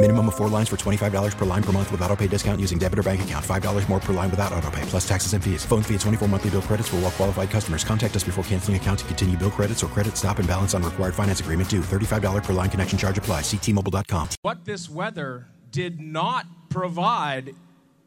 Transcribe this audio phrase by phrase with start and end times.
[0.00, 2.78] Minimum of four lines for $25 per line per month with auto pay discount using
[2.78, 3.44] debit or bank account.
[3.44, 5.64] $5 more per line without auto pay, plus taxes and fees.
[5.64, 7.82] Phone fee at 24 monthly bill credits for all well qualified customers.
[7.82, 10.84] Contact us before canceling account to continue bill credits or credit stop and balance on
[10.84, 11.80] required finance agreement due.
[11.80, 13.40] $35 per line connection charge apply.
[13.40, 14.28] Ctmobile.com.
[14.42, 17.56] What this weather did not provide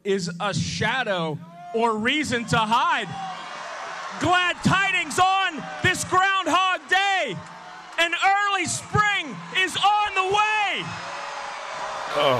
[0.02, 1.38] is a shadow
[1.74, 3.08] or reason to hide.
[4.18, 7.36] Glad tidings on this Groundhog Day.
[7.98, 10.84] An early spring is on the way.
[12.14, 12.36] Oh.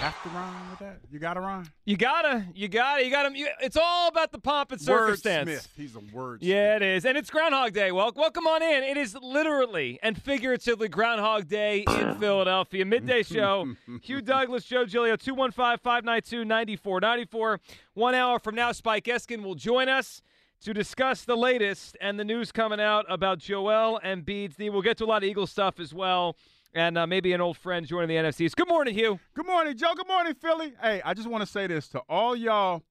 [0.00, 1.00] have to rhyme with that?
[1.10, 1.70] You got to rhyme?
[1.84, 3.36] You gotta, you gotta, you gotta.
[3.36, 5.50] You, it's all about the pomp and circumstance.
[5.50, 5.68] Wordsmith.
[5.76, 6.42] He's a word.
[6.42, 7.92] Yeah, it is, and it's Groundhog Day.
[7.92, 8.82] Well, welcome on in.
[8.84, 12.86] It is literally and figuratively Groundhog Day in Philadelphia.
[12.86, 13.74] Midday show.
[14.02, 17.58] Hugh Douglas, Joe Giglio, 215-592-9494.
[17.94, 20.22] One hour from now, Spike Eskin will join us
[20.62, 24.70] to discuss the latest and the news coming out about Joel Embiid's knee.
[24.70, 26.36] We'll get to a lot of Eagles stuff as well.
[26.74, 28.54] And uh, maybe an old friend joining the NFCs.
[28.54, 29.18] Good morning, Hugh.
[29.34, 29.94] Good morning, Joe.
[29.96, 30.74] Good morning, Philly.
[30.80, 32.82] Hey, I just want to say this to all y'all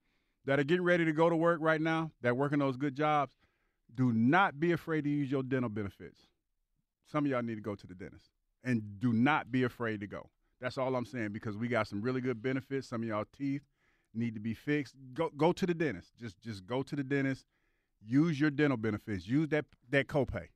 [0.46, 3.36] that are getting ready to go to work right now, that working those good jobs.
[3.94, 6.22] Do not be afraid to use your dental benefits.
[7.06, 8.32] Some of y'all need to go to the dentist,
[8.64, 10.30] and do not be afraid to go.
[10.60, 12.88] That's all I'm saying because we got some really good benefits.
[12.88, 13.62] Some of y'all teeth
[14.14, 14.96] need to be fixed.
[15.14, 16.18] Go go to the dentist.
[16.20, 17.46] Just just go to the dentist.
[18.06, 19.28] Use your dental benefits.
[19.28, 20.48] Use that that copay.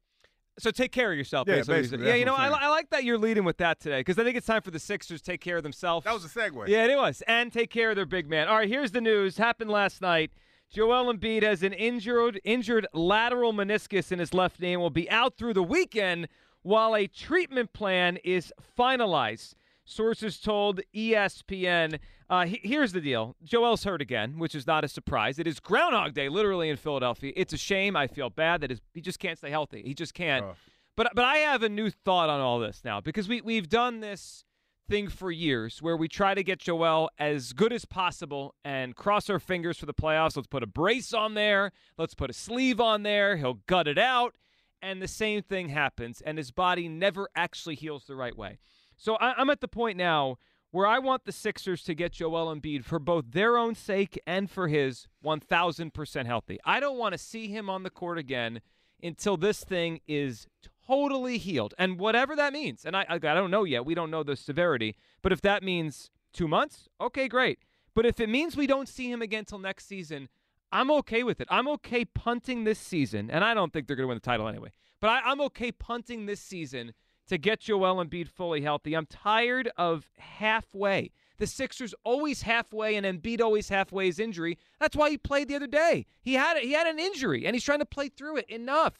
[0.59, 1.47] So take care of yourself.
[1.47, 1.81] Yeah, basically.
[1.81, 2.15] basically, yeah.
[2.15, 2.65] You know, I, I'm li- saying.
[2.65, 4.79] I like that you're leading with that today because I think it's time for the
[4.79, 6.03] Sixers to take care of themselves.
[6.05, 6.67] That was a segue.
[6.67, 7.23] Yeah, it was.
[7.27, 8.47] And take care of their big man.
[8.47, 9.37] All right, here's the news.
[9.37, 10.31] Happened last night.
[10.69, 15.09] Joel Embiid has an injured injured lateral meniscus in his left knee and will be
[15.09, 16.27] out through the weekend
[16.61, 19.55] while a treatment plan is finalized.
[19.91, 21.99] Sources told ESPN.
[22.29, 25.37] Uh, he- here's the deal: Joel's hurt again, which is not a surprise.
[25.39, 27.33] It is Groundhog Day, literally in Philadelphia.
[27.35, 27.95] It's a shame.
[27.95, 29.83] I feel bad that his, he just can't stay healthy.
[29.83, 30.45] He just can't.
[30.45, 30.69] Tough.
[30.95, 33.99] But but I have a new thought on all this now because we we've done
[33.99, 34.45] this
[34.89, 39.29] thing for years where we try to get Joel as good as possible and cross
[39.29, 40.35] our fingers for the playoffs.
[40.35, 41.71] Let's put a brace on there.
[41.97, 43.37] Let's put a sleeve on there.
[43.37, 44.35] He'll gut it out.
[44.83, 48.57] And the same thing happens, and his body never actually heals the right way.
[49.01, 50.37] So I, I'm at the point now
[50.69, 54.47] where I want the Sixers to get Joel Embiid for both their own sake and
[54.47, 56.59] for his 1,000% healthy.
[56.65, 58.61] I don't want to see him on the court again
[59.01, 60.45] until this thing is
[60.85, 61.73] totally healed.
[61.79, 64.95] And whatever that means, and I, I, don't know yet, we don't know the severity,
[65.23, 67.57] but if that means two months, okay, great.
[67.95, 70.29] But if it means we don't see him again till next season,
[70.71, 71.47] I'm okay with it.
[71.49, 74.47] I'm okay punting this season, and I don't think they're going to win the title
[74.47, 74.71] anyway.
[75.01, 76.93] But I, I'm okay punting this season
[77.31, 78.93] to get Joel Embiid fully healthy.
[78.93, 81.11] I'm tired of halfway.
[81.37, 84.57] The Sixers always halfway, and Embiid always halfway his injury.
[84.81, 86.07] That's why he played the other day.
[86.21, 88.49] He had he had an injury, and he's trying to play through it.
[88.49, 88.95] Enough.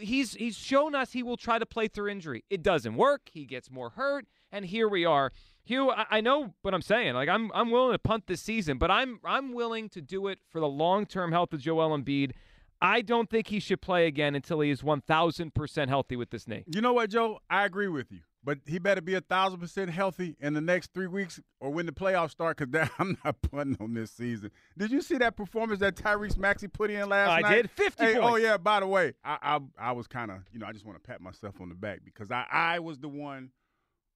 [0.00, 2.44] He's he's shown us he will try to play through injury.
[2.50, 3.30] It doesn't work.
[3.30, 5.30] He gets more hurt, and here we are.
[5.62, 7.14] Hugh, I, I know what I'm saying.
[7.14, 10.40] Like I'm I'm willing to punt this season, but I'm I'm willing to do it
[10.50, 12.32] for the long term health of Joel Embiid.
[12.82, 16.64] I don't think he should play again until he is 1,000% healthy with this knee.
[16.66, 17.40] You know what, Joe?
[17.48, 18.20] I agree with you.
[18.42, 21.84] But he better be a thousand percent healthy in the next three weeks or when
[21.84, 22.56] the playoffs start.
[22.56, 24.50] Because I'm not punting on this season.
[24.78, 27.54] Did you see that performance that Tyrese Maxey put in last I night?
[27.56, 27.70] did.
[27.70, 28.56] 50 Hey, Oh yeah.
[28.56, 31.06] By the way, I I, I was kind of you know I just want to
[31.06, 33.50] pat myself on the back because I I was the one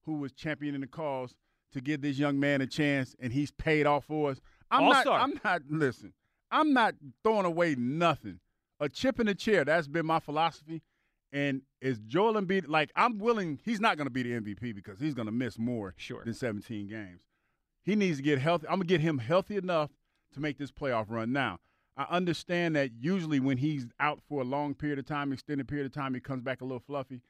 [0.05, 1.35] who was championing the cause
[1.73, 4.41] to give this young man a chance, and he's paid off for us.
[4.71, 4.95] I'm not.
[4.95, 5.19] All-star.
[5.19, 5.61] I'm not.
[5.69, 6.13] Listen,
[6.49, 8.39] I'm not throwing away nothing.
[8.79, 9.63] A chip in the chair.
[9.65, 10.81] That's been my philosophy.
[11.31, 13.59] And is Joel Embiid like I'm willing?
[13.63, 16.23] He's not going to be the MVP because he's going to miss more Sure.
[16.23, 17.23] than 17 games.
[17.83, 18.65] He needs to get healthy.
[18.67, 19.91] I'm gonna get him healthy enough
[20.33, 21.31] to make this playoff run.
[21.31, 21.59] Now,
[21.95, 25.85] I understand that usually when he's out for a long period of time, extended period
[25.85, 27.21] of time, he comes back a little fluffy.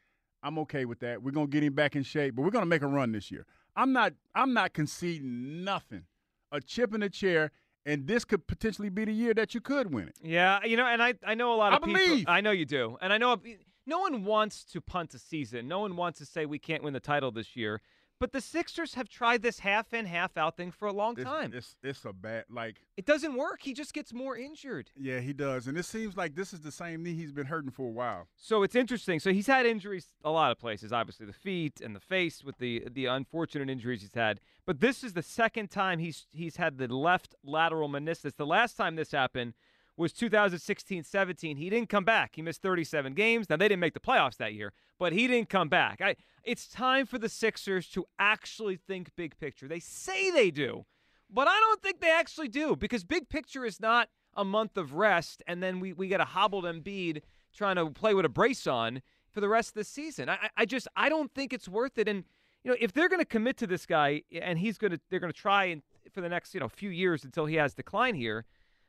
[0.42, 1.22] I'm okay with that.
[1.22, 3.46] We're gonna get him back in shape, but we're gonna make a run this year.
[3.76, 4.14] I'm not.
[4.34, 6.06] I'm not conceding nothing.
[6.54, 7.52] A chip in the chair,
[7.86, 10.16] and this could potentially be the year that you could win it.
[10.24, 12.02] Yeah, you know, and I I know a lot I of people.
[12.02, 12.26] believe.
[12.28, 13.40] I know you do, and I know
[13.86, 15.68] no one wants to punt a season.
[15.68, 17.82] No one wants to say we can't win the title this year.
[18.18, 21.26] But the Sixers have tried this half in, half out thing for a long It's,
[21.26, 21.52] time.
[21.54, 23.60] it's it's a bad like it doesn't work.
[23.62, 24.90] He just gets more injured.
[24.96, 27.72] yeah he does, and it seems like this is the same knee he's been hurting
[27.72, 28.30] for a while.
[28.38, 29.20] So it's interesting.
[29.20, 32.58] So he's had injuries a lot of places, obviously the feet and the face with
[32.58, 34.40] the the unfortunate injuries he's had.
[34.66, 38.36] But this is the second time he's he's had the left lateral meniscus.
[38.36, 39.54] The last time this happened
[39.98, 41.58] was 2016-17.
[41.58, 42.32] He didn't come back.
[42.36, 43.50] He missed 37 games.
[43.50, 46.02] Now they didn't make the playoffs that year, but he didn't come back.
[46.02, 49.68] I it's time for the Sixers to actually think big picture.
[49.68, 50.86] They say they do,
[51.30, 54.94] but I don't think they actually do because big picture is not a month of
[54.94, 57.22] rest and then we we get a hobbled Embiid
[57.56, 59.02] trying to play with a brace on
[59.32, 60.28] for the rest of the season.
[60.30, 62.08] I, I- I just I don't think it's worth it.
[62.08, 62.26] And
[62.66, 65.20] you know, if they're going to commit to this guy and he's going to they're
[65.20, 68.16] going to try and for the next you know few years until he has decline
[68.16, 68.44] here,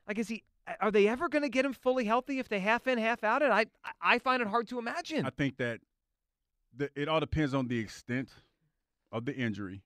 [0.08, 0.42] like is he?
[0.80, 3.42] Are they ever going to get him fully healthy if they half in half out
[3.42, 3.50] it?
[3.50, 3.66] I
[4.00, 5.26] I find it hard to imagine.
[5.26, 5.80] I think that
[6.74, 8.30] the, it all depends on the extent
[9.12, 9.82] of the injury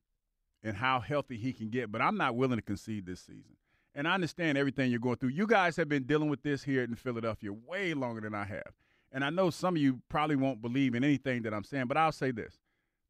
[0.62, 1.90] and how healthy he can get.
[1.90, 3.56] But I'm not willing to concede this season.
[3.92, 5.30] And I understand everything you're going through.
[5.30, 8.72] You guys have been dealing with this here in Philadelphia way longer than I have.
[9.10, 11.96] And I know some of you probably won't believe in anything that I'm saying, but
[11.96, 12.59] I'll say this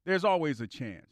[0.06, 1.06] there's always a chance.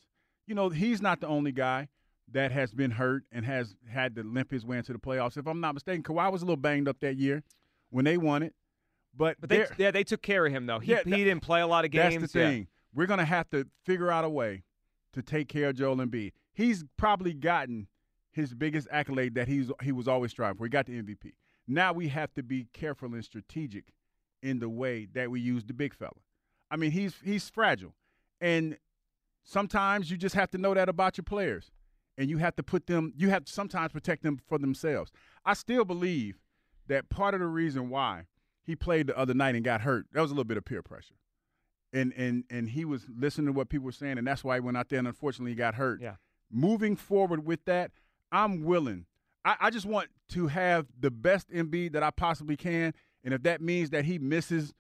[0.47, 1.89] You know, he's not the only guy
[2.31, 5.37] that has been hurt and has had to limp his way into the playoffs.
[5.37, 7.43] If I'm not mistaken, Kawhi was a little banged up that year
[7.91, 8.55] when they won it.
[9.17, 10.79] But, but they yeah they took care of him though.
[10.79, 12.21] He Yeah, he didn't play a lot of games.
[12.21, 12.51] that's the Yeah.
[12.51, 12.69] thing.
[12.95, 14.63] We're going to have to figure out a way
[15.13, 16.33] to take care of Joel Embiid.
[16.53, 17.89] He's probably gotten
[18.31, 20.65] his biggest accolade that he's he was always striving for.
[20.65, 21.33] He got the MVP.
[21.67, 23.93] Now we have to be careful and strategic
[24.43, 26.13] in the way that we use the big fella.
[26.71, 27.95] I mean, he's he's fragile,
[28.41, 28.77] and
[29.45, 31.71] sometimes you just have to know that about your players,
[32.17, 33.13] and you have to put them.
[33.17, 35.11] You have to sometimes protect them for themselves.
[35.45, 36.39] I still believe
[36.89, 38.25] that part of the reason why
[38.65, 40.83] he played the other night and got hurt that was a little bit of peer
[40.83, 41.15] pressure
[41.93, 44.61] and and and he was listening to what people were saying, and that's why he
[44.61, 46.01] went out there and unfortunately he got hurt.
[46.01, 46.17] Yeah.
[46.51, 47.91] Moving forward with that,
[48.33, 49.07] I'm willing.
[49.45, 52.95] I, I just want to have the best Embiid that I possibly can,
[53.25, 54.75] and if that means that he misses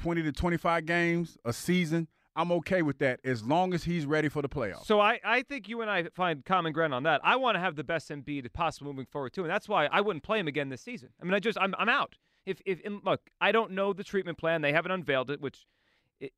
[0.00, 4.28] 20 to 25 games a season, I'm okay with that as long as he's ready
[4.28, 4.86] for the playoffs.
[4.86, 7.20] So I, I think you and I find common ground on that.
[7.22, 10.00] I want to have the best Embiid possible moving forward too, and that's why I
[10.00, 11.10] wouldn't play him again this season.
[11.20, 12.16] I mean, I just I'm I'm out.
[12.46, 14.62] If if look, I don't know the treatment plan.
[14.62, 15.64] They haven't unveiled it, which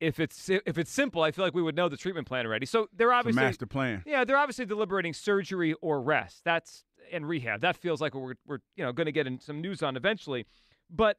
[0.01, 2.67] if it's if it's simple, I feel like we would know the treatment plan already.
[2.67, 4.03] So they're obviously master plan.
[4.07, 6.43] yeah, they're obviously deliberating surgery or rest.
[6.45, 7.61] That's and rehab.
[7.61, 10.47] That feels like we're we're you know going to get in some news on eventually,
[10.91, 11.19] but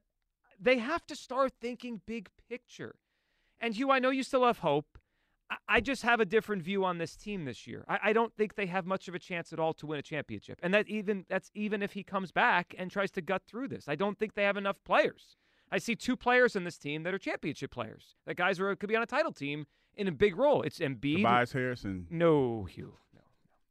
[0.59, 2.95] they have to start thinking big picture.
[3.59, 4.97] And Hugh, I know you still have hope.
[5.69, 7.85] I- just have a different view on this team this year.
[7.87, 10.01] I, I don't think they have much of a chance at all to win a
[10.01, 13.69] championship, and that even that's even if he comes back and tries to gut through
[13.69, 13.87] this.
[13.87, 15.37] I don't think they have enough players.
[15.71, 18.15] I see two players in this team that are championship players.
[18.25, 20.61] That guys are could be on a title team in a big role.
[20.63, 21.17] It's Embiid.
[21.17, 22.95] Tobias Harris and No, Hugh.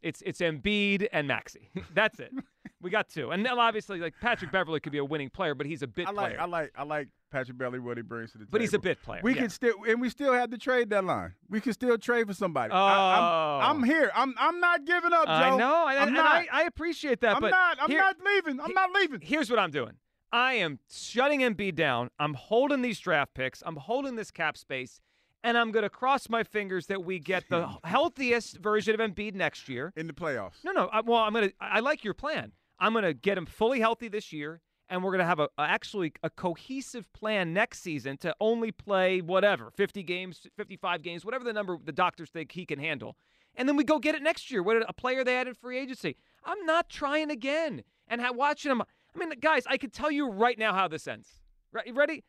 [0.02, 1.70] It's it's Embiid and Maxey.
[1.94, 2.32] That's it.
[2.81, 3.31] we got two.
[3.31, 6.06] And now obviously like Patrick Beverley could be a winning player, but he's a bit
[6.08, 6.40] I like player.
[6.40, 8.52] I like I like Patrick Beverley what he brings to the table.
[8.52, 9.43] But he's a bit player, We yeah.
[9.43, 11.34] can still and we still have the trade deadline.
[11.48, 12.72] We can still trade for somebody.
[12.72, 13.60] I, Oh.
[13.62, 14.10] I'm, I'm here.
[14.14, 15.32] I'm I'm not giving up, Joe.
[15.32, 16.26] I know, and, I'm and not.
[16.26, 17.78] I, I appreciate that, I'm but not.
[17.81, 18.60] I'm here- not leaving.
[18.60, 19.20] I'm not leaving.
[19.22, 19.92] Here's what I'm doing.
[20.32, 22.10] I am shutting Embiid down.
[22.19, 23.62] I'm holding these draft picks.
[23.64, 25.00] I'm holding this cap space,
[25.47, 29.35] and I'm going to cross my fingers that we get the healthiest version of Embiid
[29.35, 29.93] next year.
[29.97, 30.65] in the playoffs.
[30.65, 30.88] No, no.
[30.93, 31.50] I, well, I'm gonna.
[31.61, 32.53] I I like your plan.
[32.79, 34.61] I'm gonna get him fully healthy this year,
[34.91, 39.21] and we're gonna have a, a- actually a cohesive plan next season to only play
[39.21, 43.17] whatever 50 games, 55 games, whatever the number the doctors think he can handle,
[43.55, 44.62] and then we go get it next year.
[44.62, 46.17] What a player they had in free agency.
[46.45, 48.83] I'm not trying again, and ha- watching him.
[48.83, 51.29] I mean, guys, I can tell you right now how this ends.
[51.73, 51.91] Right?
[51.95, 52.23] Ready?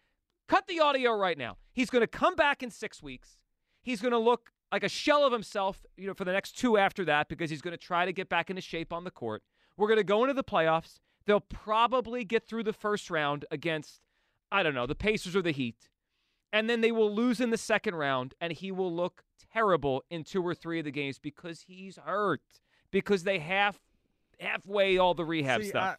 [0.48, 1.58] Cut the audio right now.
[1.74, 3.38] He's going to come back in six weeks.
[3.82, 6.78] He's going to look like a shell of himself, you know, for the next two
[6.78, 9.44] after that because he's going to try to get back into shape on the court.
[9.78, 11.00] We're going to go into the playoffs.
[11.26, 14.02] They'll probably get through the first round against,
[14.52, 15.90] I don't know, the Pacers or the Heat.
[16.54, 19.24] And then they will lose in the second round, and he will look
[19.54, 22.42] terrible in two or three of the games because he's hurt.
[22.90, 23.78] Because they half
[24.40, 25.98] halfway all the rehab See, stuff.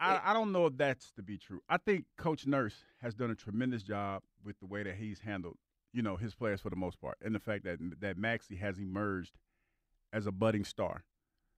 [0.00, 1.60] I, I, don't know if that's to be true.
[1.68, 5.58] I think Coach Nurse has done a tremendous job with the way that he's handled,
[5.92, 8.78] you know, his players for the most part, and the fact that that Maxey has
[8.78, 9.38] emerged
[10.12, 11.04] as a budding star.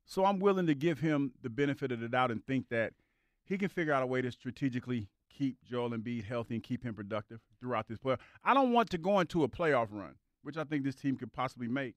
[0.04, 2.92] So I'm willing to give him the benefit of the doubt and think that
[3.44, 6.94] he can figure out a way to strategically keep Joel Embiid healthy and keep him
[6.94, 8.18] productive throughout this playoff.
[8.44, 11.32] I don't want to go into a playoff run, which I think this team could
[11.32, 11.94] possibly make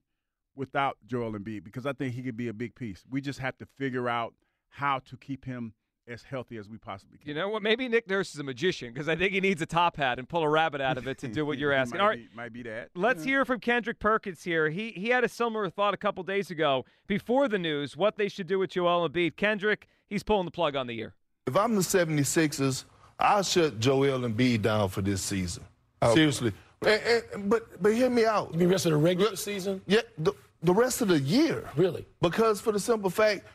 [0.54, 3.04] without Joel Embiid because I think he could be a big piece.
[3.10, 4.34] We just have to figure out
[4.68, 5.74] how to keep him
[6.08, 7.28] as healthy as we possibly can.
[7.28, 7.62] You know what?
[7.62, 10.28] Maybe Nick Nurse is a magician because I think he needs a top hat and
[10.28, 11.98] pull a rabbit out of it to do what you're asking.
[11.98, 12.90] might All right, be, might be that.
[12.94, 13.30] let's Yeah.
[13.30, 14.70] hear from Kendrick Perkins here.
[14.70, 18.28] He he had a similar thought a couple days ago before the news what they
[18.28, 19.36] should do with Joel Embiid.
[19.36, 21.14] Kendrick, he's pulling the plug on the year.
[21.46, 22.84] If I'm the 76ers,
[23.18, 25.64] I'll shut Joel Embiid down for this season.
[26.12, 26.52] Seriously.
[26.86, 27.02] And-
[27.34, 28.52] and- but but hear me out.
[28.52, 29.80] You mean rest of the regular season?
[29.86, 30.32] Yeah, the,
[30.62, 31.68] the rest of the year.
[31.76, 32.06] Really?
[32.20, 33.48] Because for the simple fact, wh-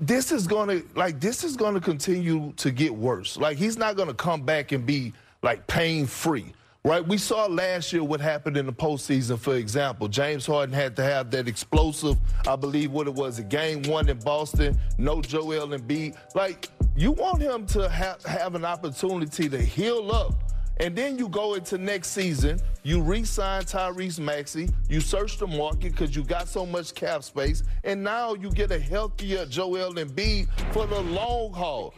[0.00, 3.36] this is gonna like this is gonna continue to get worse.
[3.36, 5.12] Like he's not gonna come back and be
[5.42, 6.52] like pain free.
[6.84, 7.06] Right?
[7.06, 10.08] We saw last year what happened in the postseason, for example.
[10.08, 12.16] James Harden had to have that explosive,
[12.48, 16.16] I believe what it was, a game one in Boston, no Joel Embiid.
[16.34, 20.34] Like, you want him to have, have an opportunity to heal up
[20.78, 25.92] and then you go into next season, you re-sign Tyrese Maxey, you search the market
[25.92, 30.48] because you got so much cap space, and now you get a healthier Joel Embiid
[30.72, 31.94] for the long haul.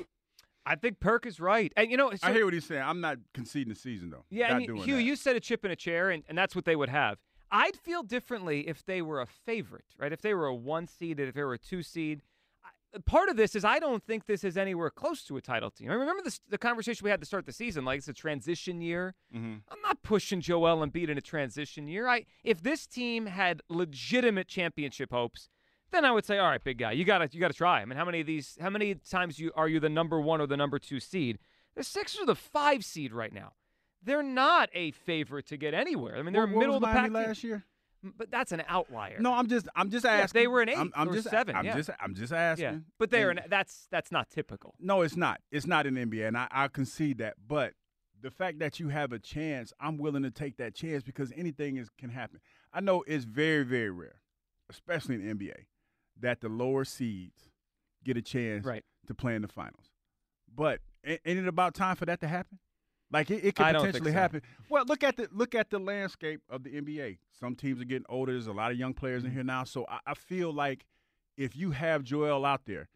[0.66, 2.82] I think Perk is right, and you know, so- I hear what he's saying.
[2.82, 4.24] I'm not conceding the season though.
[4.30, 5.02] Yeah, Not and doing Hugh, that.
[5.02, 7.18] you said a chip in a chair, and, and that's what they would have.
[7.50, 10.12] I'd feel differently if they were a favorite, right?
[10.12, 12.22] If they were a one seed, if they were a two seed.
[13.06, 15.90] Part of this is I don't think this is anywhere close to a title team.
[15.90, 18.80] I remember this, the conversation we had to start the season, like it's a transition
[18.80, 19.14] year.
[19.34, 19.54] Mm-hmm.
[19.68, 22.06] I'm not pushing Joel Embiid in a transition year.
[22.06, 25.48] I if this team had legitimate championship hopes,
[25.90, 27.80] then I would say, all right, big guy, you gotta you gotta try.
[27.80, 28.56] I mean, how many of these?
[28.60, 31.38] How many times you are you the number one or the number two seed?
[31.76, 33.54] The Sixers are the five seed right now.
[34.02, 36.16] They're not a favorite to get anywhere.
[36.16, 37.48] I mean, they're What- what middle of the pack Miami team.
[37.50, 37.64] year.
[38.16, 39.18] But that's an outlier.
[39.20, 40.40] No, I'm just I'm just Yeah, asking.
[40.42, 41.74] they were an eight I'm, I'm or just, seven, I'm yeah.
[41.76, 42.64] just I'm just asking.
[42.64, 44.74] yeah, but they're And- an, that's that's not typical.
[44.78, 45.40] No, it's not.
[45.50, 47.34] It's not in the NBA, and I, I concede that.
[47.46, 47.72] But
[48.20, 51.76] the fact that you have a chance, I'm willing to take that chance because anything
[51.76, 52.40] is can happen.
[52.72, 54.20] I know it's very very rare,
[54.70, 55.64] especially in the NBA,
[56.20, 57.50] that the lower seeds
[58.04, 58.84] get a chance Right.
[59.06, 59.90] to play in the finals.
[60.54, 62.58] But ain't it about time for that to happen?
[63.14, 64.18] Like it, it could potentially so.
[64.18, 64.42] happen.
[64.68, 67.18] Well, look at the look at the landscape of the NBA.
[67.40, 68.32] Some teams are getting older.
[68.32, 69.28] There's a lot of young players Mm-hmm.
[69.28, 69.64] in here now.
[69.64, 70.84] So I, I feel like
[71.36, 72.88] if you have Joel out there,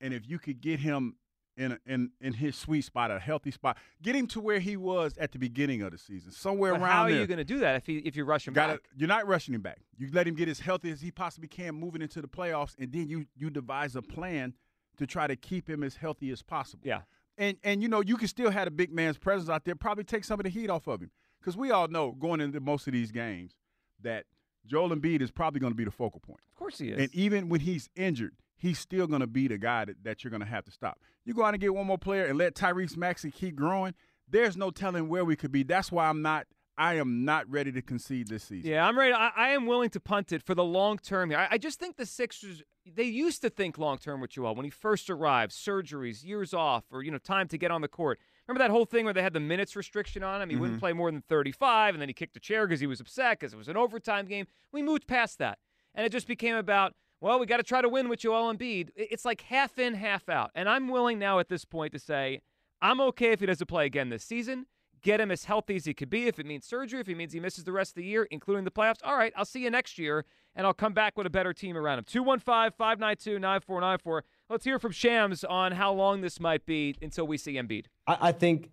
[0.00, 1.16] and if you could get him
[1.56, 4.76] in a, in in his sweet spot, a healthy spot, get him to where he
[4.76, 7.20] was at the beginning of the season, somewhere But around how are there.
[7.20, 8.80] you going to do that if he, if you rush him Gotta, back?
[8.96, 9.78] You're not rushing him back.
[9.96, 12.92] You let him get as healthy as he possibly can moving into the playoffs, and
[12.92, 14.54] then you you devise a plan
[14.98, 16.82] to try to keep him as healthy as possible.
[16.84, 17.02] Yeah.
[17.36, 20.04] And and you know you can still have a big man's presence out there, probably
[20.04, 21.10] take some of the heat off of him,
[21.40, 23.56] because we all know going into most of these games
[24.02, 24.24] that
[24.66, 26.40] Joel Embiid is probably going to be the focal point.
[26.52, 26.98] Of course he is.
[26.98, 30.30] And even when he's injured, he's still going to be the guy that, that you're
[30.30, 31.00] going to have to stop.
[31.24, 33.94] You go out and get one more player and let Tyrese Maxey keep growing.
[34.28, 35.64] There's no telling where we could be.
[35.64, 36.46] That's why I'm not.
[36.76, 38.68] I am not ready to concede this season.
[38.68, 39.12] Yeah, I'm ready.
[39.12, 41.38] I, I am willing to punt it for the long term here.
[41.38, 44.64] I, I just think the Sixers they used to think long term with Joel when
[44.64, 48.18] he first arrived, surgeries, years off, or you know time to get on the court.
[48.46, 50.50] Remember that whole thing where they had the minutes restriction on him?
[50.50, 50.80] He wouldn't mm-hmm.
[50.80, 53.54] play more than 35, and then he kicked a chair because he was upset because
[53.54, 54.46] it was an overtime game.
[54.70, 55.58] We moved past that,
[55.94, 58.90] and it just became about well, we got to try to win with Joel Embiid.
[58.96, 61.98] It- It's like half in, half out, and I'm willing now at this point to
[61.98, 62.40] say
[62.82, 64.66] I'm okay if he doesn't play again this season.
[65.00, 66.26] Get him as healthy as he could be.
[66.26, 68.64] If it means surgery, if it means he misses the rest of the year, including
[68.64, 70.24] the playoffs, all right, I'll see you next year,
[70.56, 72.04] and I'll come back with a better team around him.
[72.04, 74.24] 215 592 9494.
[74.48, 77.86] Let's hear from Shams on how long this might be until we see Embiid.
[78.06, 78.70] I, I think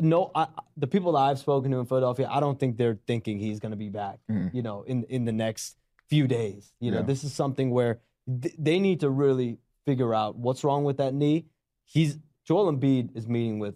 [0.00, 3.38] no, I, the people that I've spoken to in Philadelphia, I don't think they're thinking
[3.38, 4.18] he's going to be back.
[4.30, 4.56] Mm-hmm.
[4.56, 5.76] You know, in in the next
[6.08, 6.72] few days.
[6.80, 7.04] You know, Yeah.
[7.04, 8.00] this is something where
[8.42, 11.46] th- they need to really figure out what's wrong with that knee.
[11.84, 13.74] He's Joel Embiid is meeting with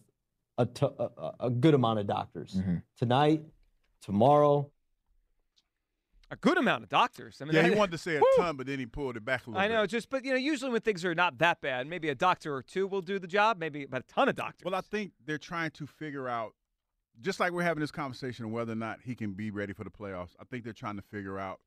[0.58, 2.76] a t- a, a- a good amount of doctors mm-hmm.
[2.98, 3.42] tonight,
[4.02, 4.70] tomorrow.
[6.30, 7.38] A good amount of doctors.
[7.40, 8.26] I mean, yeah, he wanted to say a Woo!
[8.36, 9.74] ton, but then he pulled it back a little I bit.
[9.74, 12.54] know, just but you know, usually when things are not that bad, maybe a doctor
[12.54, 13.58] or two will do the job.
[13.58, 14.64] Maybe but a ton of doctors.
[14.64, 16.52] Well, I think they're trying to figure out,
[17.20, 19.84] just like we're having this conversation on whether or not he can be ready for
[19.84, 20.30] the playoffs.
[20.38, 21.60] I think they're trying to figure out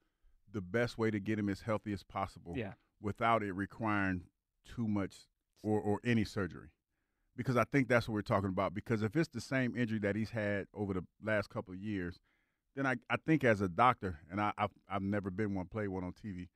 [0.54, 2.74] the best way to get him as healthy as possible Yeah.
[3.02, 4.26] without it requiring
[4.66, 5.16] too much
[5.64, 6.70] or, or any surgery.
[7.38, 8.74] Because I think that's what we're talking about.
[8.74, 12.20] Because if it's the same injury that he's had over the last couple of years,
[12.76, 15.88] then I, I think as a doctor, and I, I've, I've never been one, play
[15.88, 16.48] one on TV,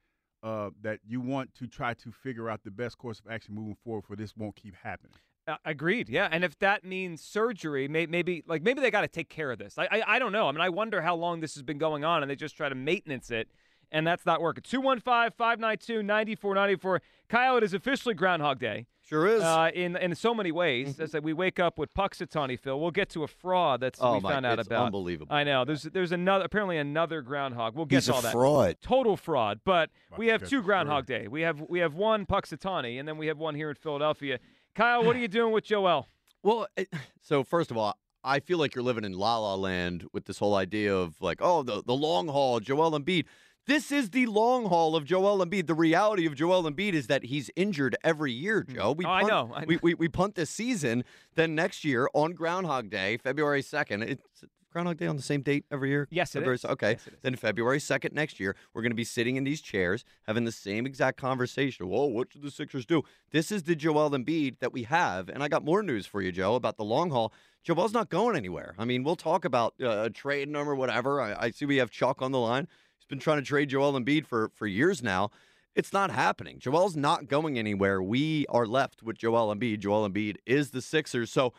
[0.43, 3.75] uh, that you want to try to figure out the best course of action moving
[3.83, 5.15] forward for this won't keep happening.
[5.47, 6.09] Uh, agreed.
[6.09, 9.51] Yeah, and if that means surgery, may, maybe like maybe they got to take care
[9.51, 9.77] of this.
[9.77, 10.47] I, I I don't know.
[10.47, 12.67] I mean, I wonder how long this has been going on, and they just try
[12.67, 13.49] to maintenance it,
[13.91, 14.63] and that's not working.
[14.63, 16.99] 215-592-9494.
[17.29, 18.87] Kyle, it is officially Groundhog Day.
[19.07, 19.41] Sure is.
[19.43, 20.99] Uh, in in so many ways.
[20.99, 22.79] As that we wake up with Punxsutawney, Phil.
[22.79, 24.87] We'll get to a fraud that's Oh, we my- found out it's about.
[24.87, 25.33] unbelievable.
[25.35, 25.63] I know.
[25.63, 27.75] There's there's another apparently another groundhog.
[27.75, 28.31] We'll get He's to a all that.
[28.31, 28.77] fraud.
[28.81, 29.59] Total fraud.
[29.63, 31.27] But we have two the Groundhog Day.
[31.27, 34.39] We have we have one Punxsutawney, and then we have one here in Philadelphia.
[34.73, 36.07] Kyle, what are you doing with Joel?
[36.41, 36.89] Well, it,
[37.21, 40.39] so first of all, I feel like you're living in la la land with this
[40.39, 43.25] whole idea of like, oh, the, the long haul, Joel Embiid.
[43.67, 45.65] This is the long haul of Joel Embiid.
[45.65, 48.91] The reality of Joel Embiid is that he's injured every year, Joe.
[48.91, 51.03] We Oh, I punt, know, I We, we, we punt this season.
[51.33, 55.65] Then next year on Groundhog Day, February 2nd, it's Groundhog Day on the same date
[55.71, 56.07] every year?
[56.11, 56.65] Yes, it February, is.
[56.65, 56.91] Okay.
[56.91, 57.19] Yes, it is.
[57.23, 60.51] Then February 2nd next year, we're going to be sitting in these chairs having the
[60.51, 61.87] same exact conversation.
[61.87, 63.01] Whoa, what should the Sixers do?
[63.31, 65.27] This is the Joel Embiid that we have.
[65.29, 67.33] And I got more news for you, Joe, about the long haul.
[67.63, 68.75] Joel's not going anywhere.
[68.77, 71.19] I mean, we'll talk about uh, a trade number, whatever.
[71.19, 72.67] I, I see we have Chuck on the line.
[73.05, 75.29] He's been trying to trade Joel Embiid for, for years now.
[75.75, 76.57] It's not happening.
[76.57, 78.01] Joel's not going anywhere.
[78.01, 79.79] We are left with Joel Embiid.
[79.79, 81.31] Joel Embiid is the Sixers.
[81.31, 81.53] So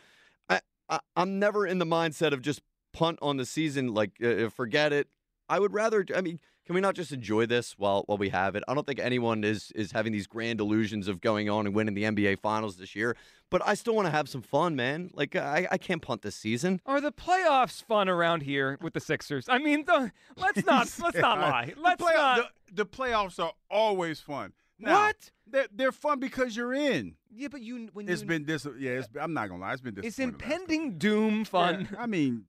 [0.49, 2.61] I, I, I'm never in the mindset of just
[2.91, 5.07] punt on the season, like uh, forget it.
[5.47, 6.05] I would rather.
[6.13, 8.63] I mean, can we not just enjoy this while while we have it?
[8.67, 11.95] I don't think anyone is is having these grand illusions of going on and winning
[11.95, 13.15] the NBA Finals this year.
[13.49, 15.09] But I still want to have some fun, man.
[15.13, 16.81] Like I, I can't punt this season.
[16.85, 19.47] Are the playoffs fun around here with the Sixers?
[19.49, 21.73] I mean, the, let's not let's not lie.
[21.77, 22.51] Let's the, play- not.
[22.67, 24.51] the, the playoffs are always fun.
[24.79, 25.31] Now, What?
[25.49, 27.15] They're, they're fun because you're in.
[27.33, 28.67] yeah, but you when It's you been this.
[28.77, 29.71] Yeah, it's, I'm not gonna lie.
[29.71, 30.05] It's been this.
[30.05, 31.87] It's impending doom fun.
[31.93, 32.43] Yeah, I mean,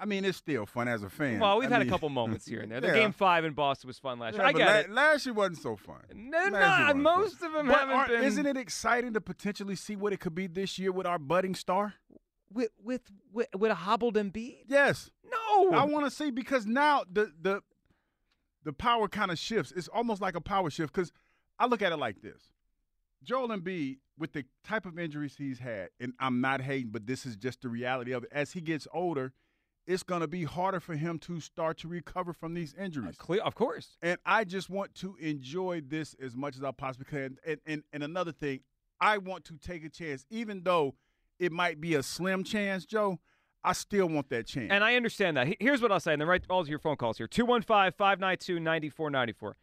[0.00, 1.38] I mean, it's still fun as a fan.
[1.40, 2.80] Well, we've I had a couple moments here and there.
[2.80, 2.94] The Yeah.
[2.94, 4.48] game five in Boston was fun last Yeah, year.
[4.48, 4.90] I get la- it.
[4.90, 6.02] Last year wasn't so fun.
[6.14, 7.48] No, not most fun.
[7.50, 8.24] of them But haven't aren't- been.
[8.24, 11.54] Isn't it exciting to potentially see what it could be this year with our budding
[11.54, 11.94] star?
[12.52, 14.58] with with with, with a hobbled Embiid?
[14.68, 15.10] Yes.
[15.28, 17.62] No, I want to see because now the the
[18.62, 19.72] the power kind of shifts.
[19.74, 21.12] It's almost like a power shift because
[21.58, 22.52] I look at it like this:
[23.24, 27.26] Joel Embiid, with the type of injuries he's had, and I'm not hating, but this
[27.26, 28.30] is just the reality of it.
[28.32, 29.32] As he gets older,
[29.86, 33.16] it's going to be harder for him to start to recover from these injuries.
[33.16, 33.96] clear, of course.
[34.02, 37.38] And I just want to enjoy this as much as I possibly can.
[37.46, 38.60] And, and, and another thing,
[39.00, 40.94] I want to take a chance, even though
[41.38, 43.18] it might be a slim chance, Joe.
[43.66, 44.68] I still want that chance.
[44.70, 45.56] And I understand that.
[45.58, 48.60] Here's what I'll say, and then right all of your phone calls here 215 592
[48.60, 49.56] 9494.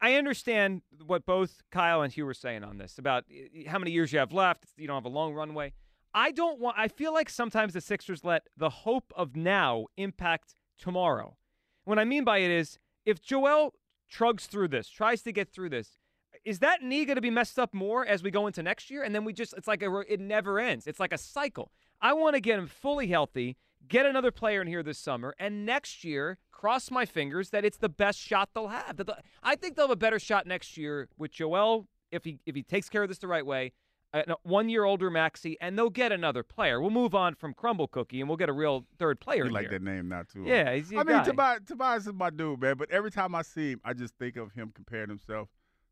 [0.00, 3.92] I understand what both Kyle and Hugh were saying on this about uh, how many
[3.92, 4.64] years you have left.
[4.76, 5.74] You don't have a long runway.
[6.16, 10.54] I don't want, I feel like sometimes the Sixers let the hope of now impact
[10.78, 11.36] tomorrow.
[11.84, 13.74] What I mean by it is if Joel
[14.10, 15.98] trugs through this, tries to get through this,
[16.42, 19.02] is that knee going to be messed up more as we go into next year?
[19.02, 20.86] And then we just, it's like a, it never ends.
[20.86, 21.70] It's like a cycle.
[22.00, 25.66] I want to get him fully healthy, get another player in here this summer, and
[25.66, 28.98] next year, cross my fingers that it's the best shot they'll have.
[29.42, 32.62] I think they'll have a better shot next year with Joel if he if he
[32.62, 33.72] takes care of this the right way.
[34.16, 36.80] Uh, a one year older Maxey, and they'll get another player.
[36.80, 39.44] We'll move on from Crumble Cookie, and we'll get a real third player.
[39.44, 39.78] You like here.
[39.78, 40.44] that name now too.
[40.46, 41.24] Yeah, he's I mean.
[41.24, 42.76] Tobias, Tobias is my dude, man.
[42.76, 45.48] But every time I see him, I just think of him comparing himself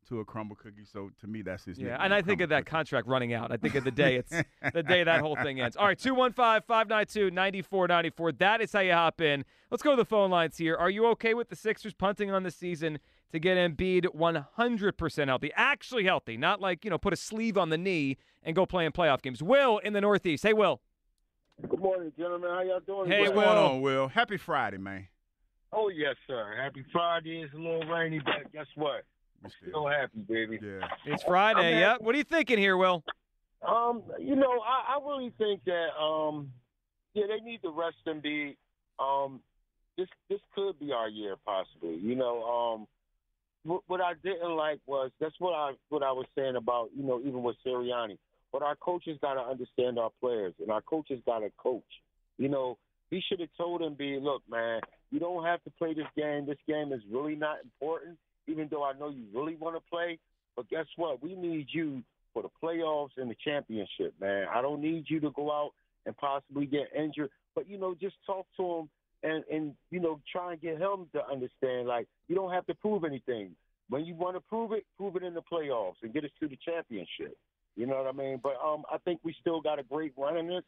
[0.08, 0.84] to a crumble cookie.
[0.90, 1.78] So to me, that's his.
[1.78, 2.70] Yeah, nickname, and I think of that Cookie.
[2.70, 3.52] contract running out.
[3.52, 4.30] I think of the day it's
[4.72, 5.76] the day that whole thing ends.
[5.76, 8.38] All right, 215-592-9494.
[8.38, 9.44] That is how you hop in.
[9.70, 10.76] Let's go to the phone lines here.
[10.76, 12.98] Are you okay with the Sixers punting on the season
[13.34, 15.50] to get Embiid 100% healthy?
[15.56, 18.86] Actually healthy, not like, you know, put a sleeve on the knee and go play
[18.86, 19.42] in playoff games.
[19.42, 20.42] Will in the Northeast.
[20.44, 20.80] Hey, Will.
[21.68, 22.50] Good morning, gentlemen.
[22.50, 23.10] How y'all doing?
[23.10, 23.44] Hey, What's today?
[23.44, 24.08] going on, Will?
[24.08, 25.06] Happy Friday, man.
[25.72, 26.54] Oh yes, sir.
[26.60, 27.42] Happy Friday.
[27.42, 29.04] It's a little rainy, but guess what?
[29.42, 30.58] We Still happy, baby.
[30.62, 30.86] Yeah.
[31.04, 31.74] It's Friday.
[31.74, 32.00] I'm Yep.
[32.00, 33.02] What are you thinking here, Will?
[33.66, 36.50] Um, you know, I, I really think that um,
[37.14, 38.56] yeah, they need to rest and be.
[38.98, 39.40] Um,
[39.96, 41.96] this this could be our year, possibly.
[41.96, 42.86] You know, um,
[43.64, 47.20] what, I didn't like was that's what I what I was saying about you know
[47.20, 48.18] even with Sirianni.
[48.52, 51.82] But our coaches got to understand our players, and our coaches got to coach.
[52.38, 52.78] You know,
[53.10, 56.46] he should have told him, "Be look, man, you don't have to play this game.
[56.46, 60.18] This game is really not important, even though I know you really want to play.
[60.56, 61.22] But guess what?
[61.22, 64.46] We need you for the playoffs and the championship, man.
[64.54, 65.72] I don't need you to go out
[66.06, 67.30] and possibly get injured.
[67.54, 68.88] But you know, just talk to him
[69.24, 71.88] and and you know try and get him to understand.
[71.88, 73.50] Like you don't have to prove anything.
[73.88, 76.48] When you want to prove it, prove it in the playoffs and get us to
[76.48, 77.36] the championship.
[77.76, 78.40] You know what I mean?
[78.42, 80.62] But um, I think we still got a great run in this.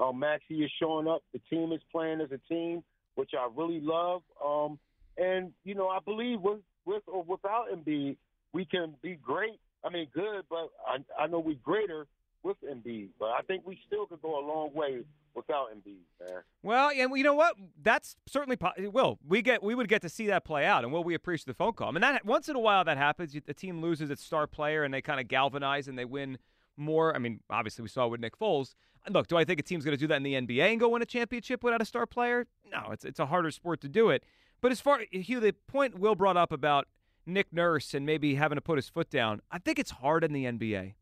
[0.00, 1.22] Um, Maxey is showing up.
[1.32, 2.82] The team is playing as a team,
[3.16, 4.22] which I really love.
[4.44, 4.78] Um,
[5.16, 8.16] and you know, I believe with with or without Embiid,
[8.52, 9.58] we can be great.
[9.84, 12.06] I mean, good, but I, I know we're greater
[12.44, 13.08] with Embiid.
[13.18, 15.00] But I think we still could go a long way
[15.34, 16.42] without Embiid, man.
[16.62, 17.56] Well, and you know what?
[17.82, 19.18] That's certainly po- will.
[19.26, 21.54] We get we would get to see that play out, and will we appreciate the
[21.54, 21.88] phone call?
[21.88, 23.32] I mean, that once in a while that happens.
[23.32, 26.38] The team loses its star player, and they kind of galvanize and they win
[26.76, 27.14] more.
[27.14, 28.74] I mean, obviously we saw with Nick Foles.
[29.08, 30.88] Look, do I think a team's going to do that in the NBA and go
[30.88, 32.46] win a championship without a star player?
[32.70, 34.24] No, it's it's a harder sport to do it.
[34.60, 36.86] But as far Hugh, the point Will brought up about
[37.26, 40.32] Nick Nurse and maybe having to put his foot down, I think it's hard in
[40.32, 40.94] the NBA.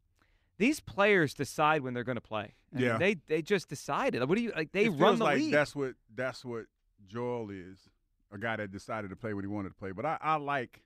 [0.58, 2.54] These players decide when they're going to play.
[2.72, 2.98] I mean, Yeah.
[2.98, 4.26] they they just decided.
[4.28, 4.72] What do you like?
[4.72, 5.52] They it run the like league.
[5.52, 6.66] That's what that's what
[7.06, 7.78] Joel is,
[8.30, 9.92] a guy that decided to play what he wanted to play.
[9.92, 10.82] But I, I like,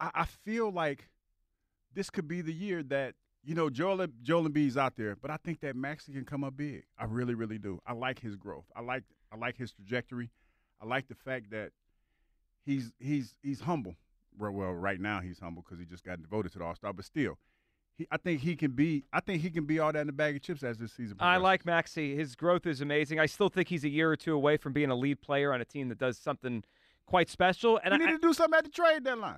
[0.00, 1.08] I, I feel like
[1.94, 5.36] this could be the year that you know Joel Joel Embiid's out there, but I
[5.36, 6.84] think that Maxey can come up big.
[6.98, 7.80] I really, really do.
[7.86, 8.66] I like his growth.
[8.74, 10.30] I like I like his trajectory.
[10.82, 11.70] I like the fact that
[12.64, 13.94] he's he's he's humble.
[14.38, 16.92] Well, well right now he's humble because he just got devoted to the All Star,
[16.92, 17.38] but still.
[17.96, 19.04] He, I think he can be.
[19.12, 21.16] I think he can be all that in the bag of chips as this season.
[21.20, 22.14] I like Maxey.
[22.14, 23.18] His growth is amazing.
[23.18, 25.60] I still think he's a year or two away from being a lead player on
[25.60, 26.62] a team that does something
[27.06, 27.80] quite special.
[27.82, 29.36] And you I, need to do something at the trade deadline.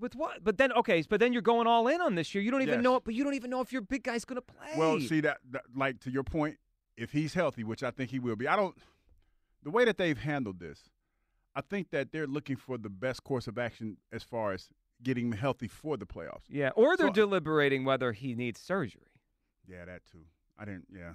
[0.00, 0.42] with what?
[0.42, 2.42] But then okay, but then you're going all in on this year.
[2.42, 2.84] You don't even Yes.
[2.84, 3.00] know.
[3.00, 4.72] But you don't even know if your big guy's going to play.
[4.78, 6.56] Well, see that, that, like to your point,
[6.96, 8.76] if he's healthy, which I think he will be, I don't.
[9.62, 10.90] The way that they've handled this,
[11.54, 14.68] I think that they're looking for the best course of action as far as
[15.02, 16.44] getting healthy for the playoffs.
[16.48, 19.12] Yeah, or they're So- deliberating whether he needs surgery.
[19.66, 20.24] Yeah, that too.
[20.58, 20.86] I didn't.
[20.94, 21.14] Yeah.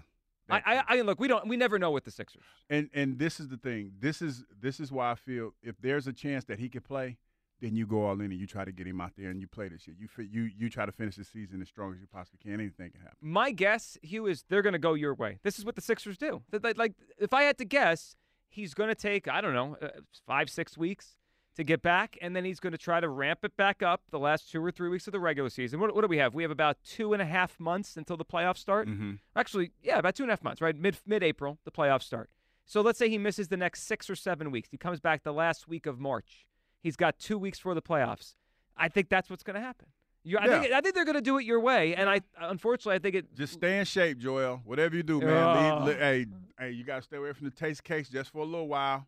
[0.51, 1.19] I, I, I look.
[1.19, 1.47] We don't.
[1.47, 2.41] We never know with the Sixers.
[2.69, 3.91] And and this is the thing.
[3.99, 7.17] This is this is why I feel if there's a chance that he could play,
[7.61, 9.47] then you go all in and you try to get him out there and you
[9.47, 9.93] play this shit.
[9.99, 12.53] You you you try to finish the season as strong as you possibly can.
[12.59, 13.17] Anything can happen.
[13.21, 15.37] My guess, Hugh, is they're going to go your way.
[15.43, 16.41] This is what the Sixers do.
[16.75, 18.15] Like, if I had to guess,
[18.47, 19.89] he's going to take I don't know uh,
[20.25, 21.15] five six weeks
[21.55, 24.19] to get back, and then he's going to try to ramp it back up the
[24.19, 25.79] last two or three weeks of the regular season.
[25.79, 26.33] What, what do we have?
[26.33, 28.88] We have about two and a half months until the playoffs start.
[28.88, 29.13] Mm-hmm.
[29.35, 30.75] Actually, yeah, about two and a half months, right?
[30.75, 32.29] Mid mid April, the playoffs start.
[32.65, 34.69] So let's say he misses the next six or seven weeks.
[34.71, 36.45] He comes back the last week of March.
[36.81, 38.35] He's got two weeks for the playoffs.
[38.77, 39.88] I think that's what's going to happen.
[40.23, 40.77] You, I, think, Yeah.
[40.77, 43.35] I think they're going to do it your way, and I unfortunately I think it.
[43.35, 44.62] Just stay in shape, Joel.
[44.65, 45.29] Whatever you do, man.
[45.29, 45.85] Oh.
[45.85, 46.25] Leave- li- hey,
[46.59, 49.07] hey, you gotta stay away from the Tastykakes just for a little while,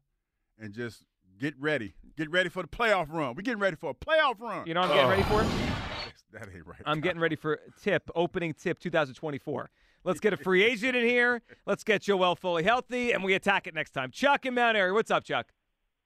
[0.60, 1.04] and just
[1.40, 1.94] get ready.
[2.18, 3.36] Get ready for the playoff run.
[3.36, 4.66] We're getting ready for a playoff run.
[4.68, 5.46] You know what I'm getting ready for?
[6.34, 6.80] That ain't right.
[6.86, 9.70] I'm getting ready for tip opening tip 2024.
[10.06, 11.42] Let's get a free agent in here.
[11.66, 14.12] Let's get Joel fully healthy, and we attack it next time.
[14.12, 15.52] Chuck in Mount Airy, what's up, Chuck?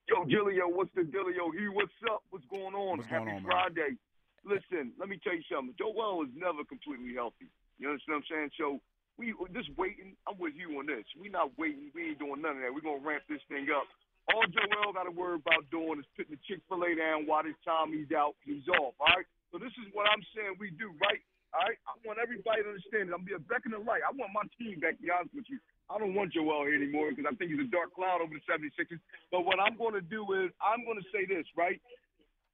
[0.10, 1.54] Yo, Giglio, what's the dealio?
[1.54, 2.24] Here, what's up?
[2.32, 2.98] What's going on?
[2.98, 3.46] What's going Happy on, man?
[3.46, 3.98] Friday.
[4.46, 5.74] Listen, let me tell you something.
[5.78, 7.50] Joel is never completely healthy.
[7.78, 8.50] You understand what I'm saying?
[8.58, 8.80] So
[9.18, 10.16] we just waiting.
[10.28, 11.06] I'm with you on this.
[11.18, 11.92] We're not waiting.
[11.94, 12.74] We ain't doing none of that.
[12.74, 13.88] We're gonna ramp this thing up.
[14.32, 17.46] All Joel got to worry about doing is putting the Chick Fil A down while
[17.46, 18.34] this time he's out.
[18.42, 18.98] He's off.
[18.98, 19.28] All right.
[19.54, 21.22] So this is what I'm saying we do, right?
[21.54, 21.78] All right.
[21.86, 23.14] I want everybody to understand it.
[23.14, 24.02] I'm be a beck in the light.
[24.02, 24.98] I want my team back.
[24.98, 25.62] To be honest with you,
[25.94, 28.42] I don't want Joel here anymore because I think he's a dark cloud over the
[28.50, 28.98] 76ers.
[29.30, 31.78] But what I'm going to do is I'm going to say this, right?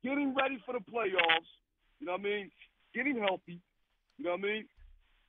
[0.03, 1.49] Getting ready for the playoffs.
[2.03, 2.51] You know what I mean?
[2.91, 3.63] Getting healthy.
[4.19, 4.63] You know what I mean?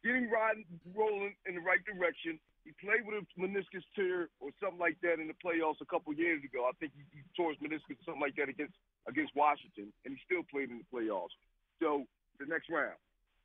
[0.02, 2.38] Getting riding, rolling in the right direction.
[2.66, 6.14] He played with a meniscus tear or something like that in the playoffs a couple
[6.14, 6.66] years ago.
[6.66, 8.74] I think he, he tore his meniscus or something like that against
[9.06, 11.34] against Washington, and he still played in the playoffs.
[11.82, 12.06] So
[12.38, 12.98] the next round,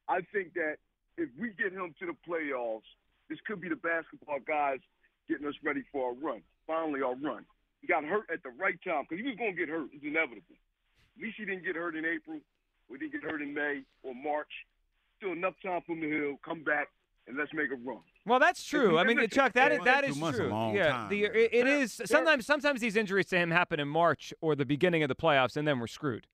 [0.05, 0.77] I think that
[1.17, 2.85] if we get him to the playoffs,
[3.29, 4.79] this could be the basketball guys
[5.27, 6.41] getting us ready for our run.
[6.65, 7.43] Finally, our run.
[7.81, 9.89] He got hurt at the right time because he was going to get hurt.
[9.93, 10.57] It's inevitable.
[11.17, 12.39] At least he didn't get hurt in April.
[12.89, 14.51] We didn't get hurt in May or March.
[15.17, 16.89] Still enough time for him to heal, come back,
[17.27, 17.99] and let's make a run.
[18.25, 18.97] Well, that's true.
[18.99, 20.77] I mean, Chuck, that is, two that months- is two months a true.
[20.77, 21.97] yeah, time, the, it, it Yeah, is.
[21.99, 22.05] yeah.
[22.05, 25.57] Sometimes, sometimes these injuries to him happen in March or the beginning of the playoffs,
[25.57, 26.27] and then we're screwed.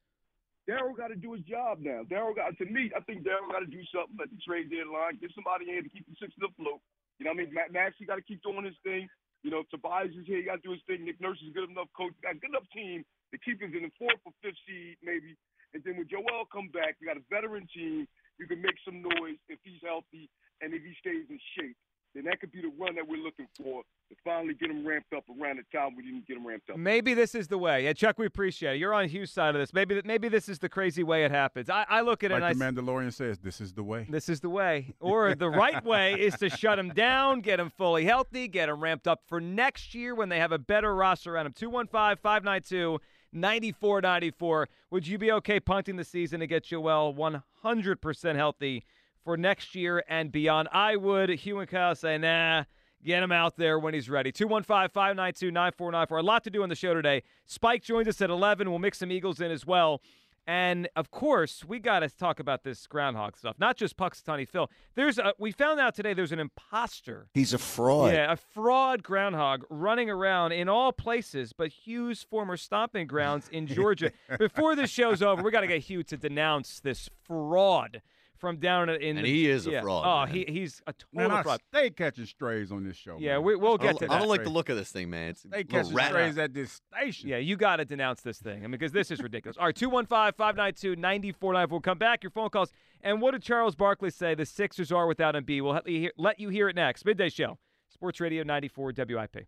[0.67, 2.03] Daryl got to do his job now.
[2.07, 2.91] Daryl got to me.
[2.95, 5.19] I think Daryl got to do something at the trade deadline.
[5.19, 6.79] Get somebody in to keep the Sixers afloat.
[7.19, 7.53] You know what I mean?
[7.53, 9.07] Matt Maxey got to keep doing his thing.
[9.43, 10.39] You know, Tobias is here.
[10.39, 11.03] He got to do his thing.
[11.03, 12.15] Nick Nurse is a good enough coach.
[12.23, 15.35] Got a good enough team to keep us in the fourth or fifth seed, maybe.
[15.75, 18.07] And then when Joel come back, you got a veteran team.
[18.39, 20.29] You can make some noise if he's healthy
[20.61, 21.77] and if he stays in shape.
[22.15, 25.13] Then that could be the run that we're looking for to finally get him ramped
[25.13, 26.77] up around the time we didn't get him ramped up.
[26.77, 27.85] Maybe this is the way.
[27.85, 28.77] Yeah, Chuck, we appreciate it.
[28.77, 29.73] You're on Hugh's side of this.
[29.73, 31.71] Maybe, maybe this is the crazy way it happens.
[31.71, 34.05] I, I look at it Like and I the Mandalorian says, this is the way.
[34.07, 34.93] This is the way.
[34.99, 38.79] Or the right way is to shut him down, get him fully healthy, get him
[38.79, 41.53] ramped up for next year when they have a better roster around him.
[41.53, 42.99] 215 592
[43.33, 44.69] 9494.
[44.91, 48.85] Would you be okay punting the season to get you well 100% healthy
[49.23, 50.69] for next year and beyond?
[50.71, 51.29] I would.
[51.29, 52.63] Hugh and Kyle say, nah.
[53.03, 54.31] Get him out there when he's ready.
[54.31, 56.17] 215 592 9494.
[56.17, 57.23] A lot to do on the show today.
[57.45, 58.69] Spike joins us at 11.
[58.69, 60.01] We'll mix some Eagles in as well.
[60.45, 64.69] And of course, we got to talk about this groundhog stuff, not just Punxsutawney Phil.
[64.95, 67.27] There's a, we found out today there's an imposter.
[67.33, 68.13] He's a fraud.
[68.13, 73.67] Yeah, a fraud groundhog running around in all places but Hugh's former stomping grounds in
[73.73, 74.11] Georgia.
[74.37, 78.01] Before this show's over, we got to get Hugh to denounce this fraud
[78.43, 79.15] from down in.
[79.17, 79.81] And the, he is a yeah.
[79.81, 80.35] fraud, Oh, man.
[80.35, 81.59] he he's a Man, total I fraud.
[81.73, 83.15] stay catching strays on this show.
[83.17, 83.43] Yeah, man.
[83.43, 84.19] we, we'll get don't, to I that.
[84.19, 85.29] don't like the look of this thing, man.
[85.29, 87.29] It's They little catching rat- strays at this station.
[87.29, 88.57] Yeah, you got to denounce this thing.
[88.57, 89.55] I mean, because this is ridiculous.
[89.57, 91.67] All right, 215 592 9494.
[91.73, 92.21] We'll come back.
[92.21, 92.73] Your phone calls.
[93.01, 95.63] And what did Charles Barkley say the Sixers are without Embiid?
[95.63, 97.05] We'll let you hear, let you hear it next.
[97.05, 99.47] Midday Show, Sports Radio 94 WIP.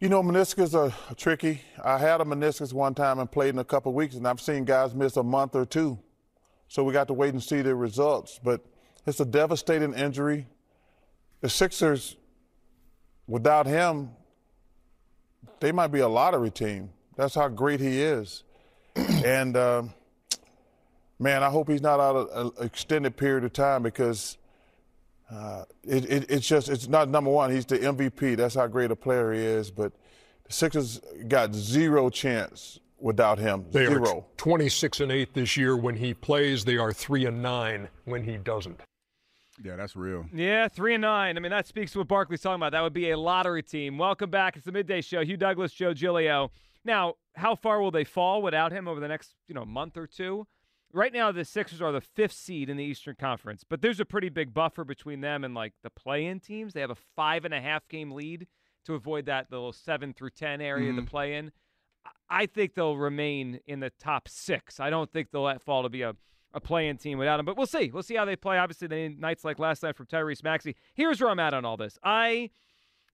[0.00, 1.60] You know, meniscus are tricky.
[1.84, 4.64] I had a meniscus one time and played in a couple weeks, and I've seen
[4.64, 5.98] guys miss a month or two.
[6.68, 8.40] So we got to wait and see the results.
[8.42, 8.64] But
[9.06, 10.46] it's a devastating injury.
[11.42, 12.16] The Sixers,
[13.26, 14.12] without him,
[15.60, 16.88] they might be a lottery team.
[17.16, 18.44] That's how great he is.
[18.96, 19.82] and uh,
[21.18, 24.38] man, I hope he's not out an extended period of time because
[25.30, 27.50] uh, it, it, it's just it's not number one.
[27.50, 28.36] He's the MVP.
[28.36, 29.70] That's how great a player he is.
[29.70, 29.92] But
[30.44, 33.66] the Sixers got zero chance without him.
[33.70, 34.18] They zero.
[34.18, 36.64] are 26 and 8 this year when he plays.
[36.64, 38.80] They are 3 and 9 when he doesn't.
[39.62, 40.26] Yeah, that's real.
[40.32, 41.36] Yeah, three and nine.
[41.36, 42.72] I mean, that speaks to what Barkley's talking about.
[42.72, 43.98] That would be a lottery team.
[43.98, 44.56] Welcome back.
[44.56, 45.22] It's the midday show.
[45.22, 46.50] Hugh Douglas, Joe Giglio.
[46.84, 50.06] Now, how far will they fall without him over the next, you know, month or
[50.06, 50.46] two?
[50.92, 54.04] Right now, the Sixers are the fifth seed in the Eastern Conference, but there's a
[54.04, 56.72] pretty big buffer between them and like the play-in teams.
[56.72, 58.48] They have a five and a half game lead
[58.86, 61.04] to avoid that little seven through ten area of Mhm.
[61.04, 61.52] the play-in.
[62.28, 64.80] I think they'll remain in the top six.
[64.80, 66.16] I don't think they'll let fall to be a
[66.52, 67.46] a play-in team without him.
[67.46, 67.92] But we'll see.
[67.92, 68.58] We'll see how they play.
[68.58, 70.74] Obviously, they need nights like last night from Tyrese Maxey.
[70.94, 71.96] Here's where I'm at on all this.
[72.02, 72.50] I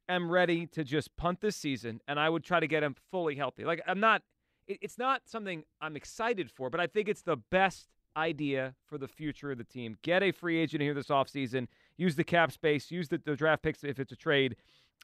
[0.09, 3.35] am ready to just punt this season, and I would try to get him fully
[3.35, 3.65] healthy.
[3.67, 4.23] Like I'm not.
[4.67, 8.97] It- It's not something I'm excited for, but I think it's the best idea for
[8.99, 9.97] the future of the team.
[10.03, 11.69] Get a free agent here this offseason.
[11.99, 12.91] Use the cap space.
[12.91, 14.57] Use the, the draft picks if it's a trade,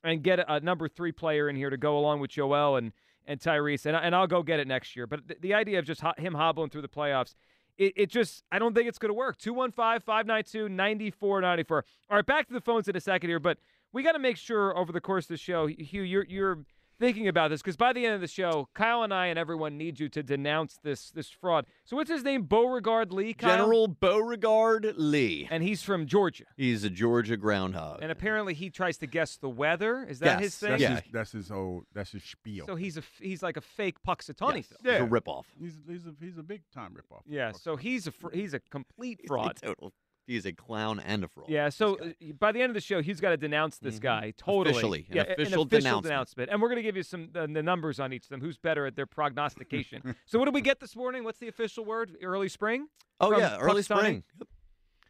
[0.02, 2.92] and get a, a number three player in here to go along with Joel and
[3.24, 5.06] and Tyrese, and, and I'll go get it next year.
[5.06, 7.36] But the, the idea of just ho- him hobbling through the playoffs,
[7.78, 9.38] it, it just, I don't think it's going to work.
[9.38, 11.84] 215 592 9494.
[12.10, 13.58] All right, back to the phones in a second here, but
[13.92, 16.58] we got to make sure over the course of the show, Hugh, you're, you're
[16.98, 19.76] thinking about this because by the end of the show, Kyle and I and everyone
[19.76, 21.66] need you to denounce this this fraud.
[21.84, 22.42] So what's his name?
[22.42, 23.34] Beauregard Lee?
[23.34, 23.56] Kyle?
[23.56, 25.48] General Beauregard Lee.
[25.50, 26.44] And he's from Georgia.
[26.56, 28.00] He's a Georgia groundhog.
[28.02, 30.04] And apparently he tries to guess the weather.
[30.08, 30.70] Is that his thing?
[30.70, 30.94] That's, Yeah.
[30.96, 31.86] his, that's his old.
[31.94, 32.66] That's his spiel.
[32.66, 34.56] So he's a f- he's like a fake Punxsutawney.
[34.56, 34.72] Yes.
[34.82, 34.92] Phil.
[34.92, 35.44] He's a ripoff.
[35.60, 37.22] He's he's a he's a big time ripoff.
[37.26, 39.56] Yeah, so he's a fr- he's a complete fraud.
[39.62, 39.92] Total.
[40.26, 41.48] He's a clown and a fraud.
[41.48, 44.32] Yeah, so uh, by the end of the show, he's got to denounce this guy
[44.36, 44.62] totally.
[44.62, 44.70] Mm-hmm.
[44.70, 46.02] Officially, an official denouncement.
[46.04, 46.50] denouncement.
[46.50, 48.40] and we're going to give you some uh, the numbers on each of them.
[48.40, 50.14] Who's better at their prognostication?
[50.26, 51.24] so what did we get this morning?
[51.24, 52.16] What's the official word?
[52.22, 52.86] Early spring?
[53.20, 53.98] Oh From yeah, early Punxsutawney?
[53.98, 54.22] spring.
[54.38, 54.48] Yep.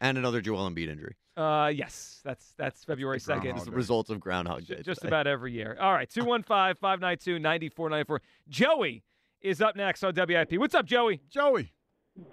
[0.01, 1.15] And another Joel Embiid injury.
[1.37, 3.55] Uh, yes, that's that's February second.
[3.55, 4.81] It's the results of Groundhog Day.
[4.83, 5.09] Just today.
[5.09, 5.77] about every year.
[5.79, 8.21] All right, 215 592 9494.
[8.49, 9.03] Joey
[9.41, 10.53] is up next on WIP.
[10.53, 11.21] What's up, Joey?
[11.29, 11.71] Joey.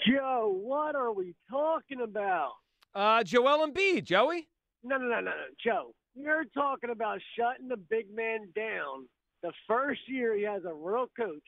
[0.06, 2.52] Joe, what are we talking about?
[2.94, 4.48] Uh, Joel Embiid, Joey.
[4.82, 5.32] No, no, no, no, no,
[5.64, 5.94] Joe.
[6.14, 9.06] You're talking about shutting the big man down.
[9.42, 11.42] The first year he has a real coach.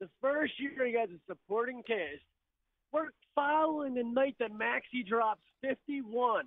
[0.00, 2.22] The first year he has a supporting cast.
[2.92, 6.44] We're following the night that Maxey drops 51,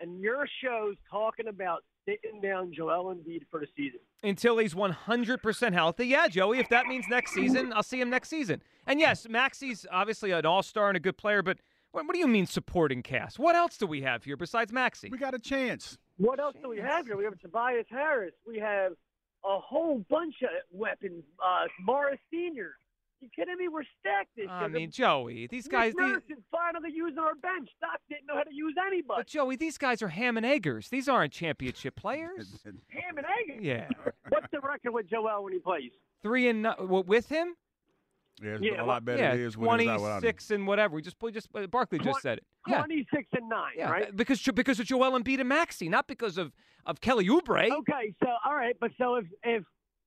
[0.00, 3.98] and your show's talking about sitting down Joel Embiid for the season.
[4.22, 6.06] until he's 100% healthy.
[6.06, 8.62] Yeah, Joey, if that means next season, I'll see him next season.
[8.86, 11.58] And yes, Maxey's obviously an all star and a good player, but
[11.92, 13.38] what, what do you mean supporting cast?
[13.38, 15.08] What else do we have here besides Maxey?
[15.10, 15.98] We got a chance.
[16.16, 17.16] What else do we have here?
[17.16, 18.32] We have Tobias Harris.
[18.46, 18.92] We have
[19.44, 21.22] a whole bunch of weapons.
[21.42, 22.72] Uh, Morris Senior.
[23.20, 23.66] You kidding me?
[23.66, 24.52] We're stacked this year.
[24.52, 24.68] I year.
[24.68, 25.92] mean, Joey, these guys.
[25.96, 27.68] Nick These, is finally using our bench.
[27.80, 29.18] Doc didn't know how to use anybody.
[29.18, 30.88] but Joey, these guys are ham and eggers.
[30.88, 32.60] These aren't championship players.
[32.64, 33.64] Ham and eggers.
[33.64, 33.88] Yeah,
[34.28, 35.90] What's the record with Joel when he plays?
[36.22, 37.54] three and no- with him.
[38.42, 40.20] Yeah, it's Yeah, a lot better yeah, than it is when it's out without him.
[40.22, 40.94] 26 and whatever.
[40.96, 42.44] We just we just uh, Barkley just Twen- said it.
[42.66, 44.14] Yeah, 26 and 9, yeah, right?
[44.16, 46.52] because because of Joel Embiid and Maxey, not because of
[46.86, 47.70] of Kelly Oubre.
[47.70, 49.64] Okay, so all right, but so if if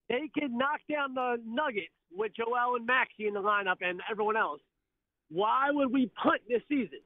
[0.10, 4.36] they can knock down the Nuggets with Joel and Maxey in the lineup and everyone
[4.38, 4.62] else,
[5.30, 7.00] why would we punt this season?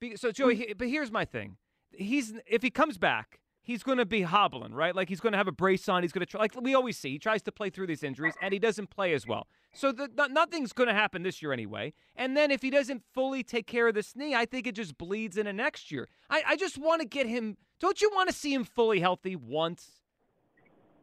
[0.00, 1.56] Be- So Joey, he- but here's my thing.
[1.92, 4.96] He's if he comes back, he's going to be hobbling, right?
[4.96, 6.02] Like he's going to have a brace on.
[6.02, 7.10] He's going to try, like we always see.
[7.10, 9.46] He tries to play through these injuries, and he doesn't play as well.
[9.74, 11.92] So the, no- nothing's going to happen this year anyway.
[12.16, 14.96] And then if he doesn't fully take care of this knee, I think it just
[14.96, 16.08] bleeds into next year.
[16.30, 17.58] I, I just want to get him.
[17.78, 20.00] Don't you want to see him fully healthy once?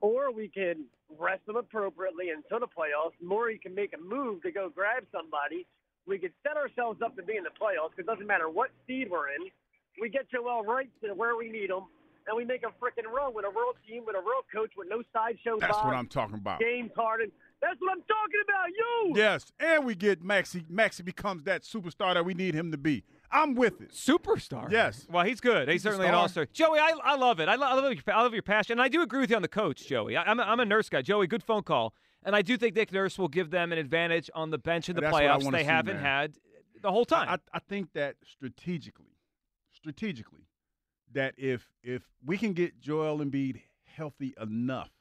[0.02, 0.86] Or we can
[1.20, 3.14] rest them appropriately until the playoffs.
[3.22, 5.68] Maury can make a move to go grab somebody.
[6.08, 9.10] We could set ourselves up to be in the playoffs it doesn't matter what seed
[9.10, 9.50] we're in.
[10.02, 11.86] We get Joel right to where we need him,
[12.28, 14.88] and we make a freaking run with a real team, with a real coach, with
[14.90, 15.58] no sideshow.
[15.60, 16.60] That's what I'm talking about.
[16.60, 17.32] James Harden.
[17.62, 18.68] That's what I'm talking about.
[18.70, 19.14] You.
[19.16, 20.66] Yes, and we get Maxey.
[20.70, 23.04] Maxey becomes that superstar that we need him to be.
[23.32, 23.92] I'm with it.
[23.92, 24.72] Superstar.
[24.72, 25.08] Yes.
[25.10, 25.68] Well, he's good.
[25.68, 26.46] He's, He's certainly an all star.
[26.54, 27.50] Joey, I, I love it.
[27.50, 28.74] I, lo- I love your, I love your passion.
[28.74, 30.16] And I do agree with you on the coach, Joey.
[30.16, 31.02] I, I'm, a, I'm a nurse guy.
[31.02, 31.94] Joey, good phone call.
[32.24, 34.96] And I do think Nick Nurse will give them an advantage on the bench in
[34.96, 35.52] the And that's what I playoffs.
[35.52, 36.04] They see, haven't man.
[36.06, 36.34] had
[36.82, 37.28] the whole time.
[37.30, 39.18] I, I, I think that strategically,
[39.74, 40.45] strategically,
[41.16, 44.92] that if if we can get Joel Embiid healthy enough,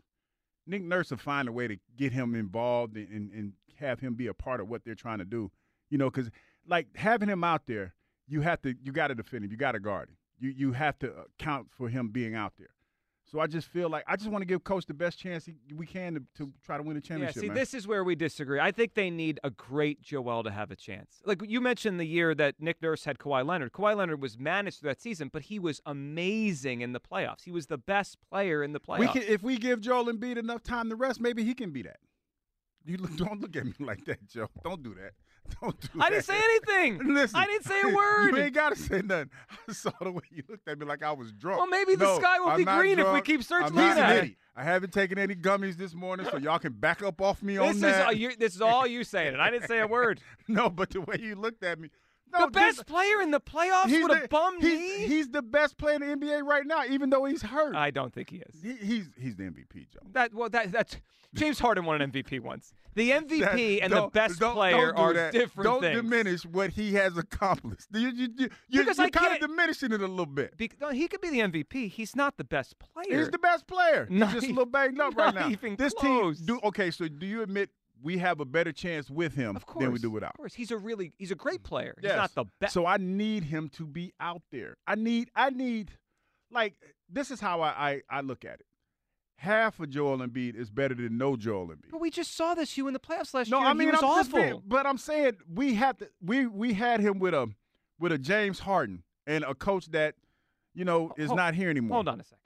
[0.67, 4.15] Nick Nurse will find a way to get him involved and, and, and have him
[4.15, 5.51] be a part of what they're trying to do.
[5.91, 6.31] You know, because
[6.67, 7.95] like having him out there,
[8.27, 10.73] you have to you got to defend him, you got to guard him, you you
[10.73, 12.71] have to account for him being out there.
[13.27, 15.55] So I just feel like I just want to give Coach the best chance he,
[15.75, 17.37] we can to, to try to win a championship.
[17.37, 17.57] yeah, see, man.
[17.57, 18.61] this is where we disagree.
[18.61, 21.23] I think they need a great Joel to have a chance.
[21.25, 23.73] Like you mentioned the year that Nick Nurse had Kawhi Leonard.
[23.73, 27.45] Kawhi Leonard was managed through that season, but he was amazing in the playoffs.
[27.45, 28.99] He was the best player in the playoffs.
[29.01, 31.83] We can, if we give Joel Embiid enough time to rest, maybe he can be
[31.83, 31.99] that.
[32.85, 34.49] You look, don't look at me like that, Joe.
[34.63, 35.13] Don't do that.
[35.61, 36.11] Don't do I that.
[36.11, 37.15] didn't say anything.
[37.15, 38.31] Listen, I didn't say a word.
[38.37, 39.31] You ain't gotta say nothing.
[39.69, 41.59] I saw the way you looked at me like I was drunk.
[41.59, 43.97] Well, maybe the No, sky will I'm be green if we keep searching I'm not
[44.25, 47.55] for I haven't taken any gummies this morning, so y'all can back up off me
[47.57, 48.17] This on is that.
[48.17, 50.21] you, this is all you saying, and I didn't say a word.
[50.47, 51.91] no, but the way you looked at me.
[52.39, 55.07] No, the best player in the playoffs he's with the, a bum he's, knee.
[55.07, 57.75] He's the best player in the NBA right now, even though he's hurt.
[57.77, 58.63] I don't think he is.
[58.63, 60.01] He, he's he's the MVP, Joe.
[60.13, 60.97] That well, that that's
[61.35, 62.73] James Harden won an MVP once.
[62.95, 65.33] The MVP That- and the best don't- player don't do are that.
[65.33, 66.01] different Don't things.
[66.01, 67.89] diminish what he has accomplished.
[67.93, 70.55] You, you, you, you, Because you're kind of diminishing it a little bit.
[70.81, 71.91] No, he could be the MVP.
[71.91, 73.19] He's not the best player.
[73.19, 74.07] He's the best player.
[74.09, 75.49] He's Not just a little banged up right now.
[75.77, 76.39] this close.
[76.39, 76.91] team, do okay.
[76.93, 77.71] So do you admit
[78.05, 80.33] we have a better chance with him course, than we do without?
[80.33, 81.95] Of course, he's a really he's a great player.
[82.01, 82.13] Yes.
[82.13, 82.75] He's not the best.
[82.75, 84.77] So I need him to be out there.
[84.87, 85.91] I need I need
[86.53, 86.75] like
[87.09, 88.67] this is how I I, I look at it.
[89.37, 91.91] Half of Joel Embiid is better than no Joel Embiid.
[91.91, 93.67] But we just saw this you in the playoffs last No, year.
[93.69, 94.63] I mean he was I'm awful.
[94.67, 96.09] but I'm saying we have to.
[96.23, 97.49] We we had him with a
[97.99, 100.15] with a James Harden and a coach that
[100.75, 101.97] you know is Hold- not here anymore.
[101.97, 102.39] Hold on a second.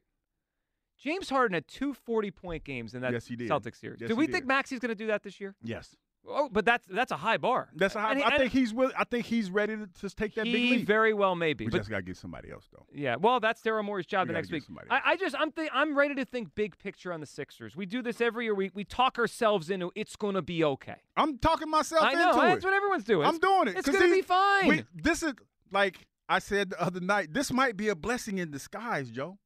[0.98, 3.48] James Harden had two 40 point games in that Yes, he did.
[3.48, 4.00] Celtics series.
[4.00, 4.32] Yes, do we did.
[4.32, 5.54] think Maxey's going to do that this year?
[5.62, 5.96] Yes.
[6.30, 7.70] Oh, but that's that's a high bar.
[7.74, 8.12] That's a high.
[8.12, 8.92] And I think he's will.
[8.98, 10.86] I think he's ready to just take that big he leap.
[10.86, 11.64] very well maybe.
[11.64, 12.84] we but just gotta get somebody else though.
[12.92, 14.64] Yeah, well, that's Daryl Morey's job We the next week.
[14.90, 17.76] I, I just, I'm, th- I'm ready to think big picture on the Sixers.
[17.76, 18.54] We do this every year.
[18.54, 20.96] We, we talk ourselves into it's going to be okay.
[21.16, 22.66] I'm talking myself I know into that's it.
[22.66, 23.26] what everyone's doing.
[23.26, 23.78] I'm doing it.
[23.78, 24.68] It's going to be fine.
[24.68, 25.32] we- this is
[25.72, 27.32] like I said the other night.
[27.32, 29.38] This might be a blessing in disguise, Joe.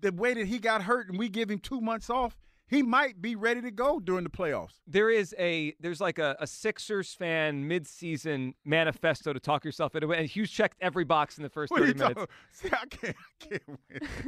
[0.00, 2.36] The way that he got hurt and we give him two months off,
[2.68, 4.72] he might be ready to go during the playoffs.
[4.88, 10.10] there is a there's like a, a Sixers fan midseason manifesto to talk yourself into
[10.12, 12.14] it, and Hugh's checked every box in the first thirty minutes.
[12.14, 12.26] talking?
[12.50, 13.78] See, I can't, I can't win.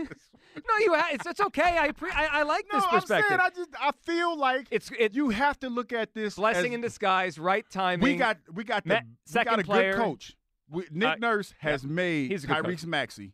[0.08, 0.30] this.
[0.56, 1.78] No, you ha- it's, it's okay.
[1.78, 4.90] I, pre- I I like no, this I'm saying I just I feel like it's
[4.98, 8.04] it, you have to look at this blessing as- in disguise, right timing.
[8.04, 9.92] We got we got the, we second got a player.
[9.94, 10.36] good coach.
[10.70, 13.32] We, Nick Uh, Nurse has yeah, made he's a good Tyrese Maxey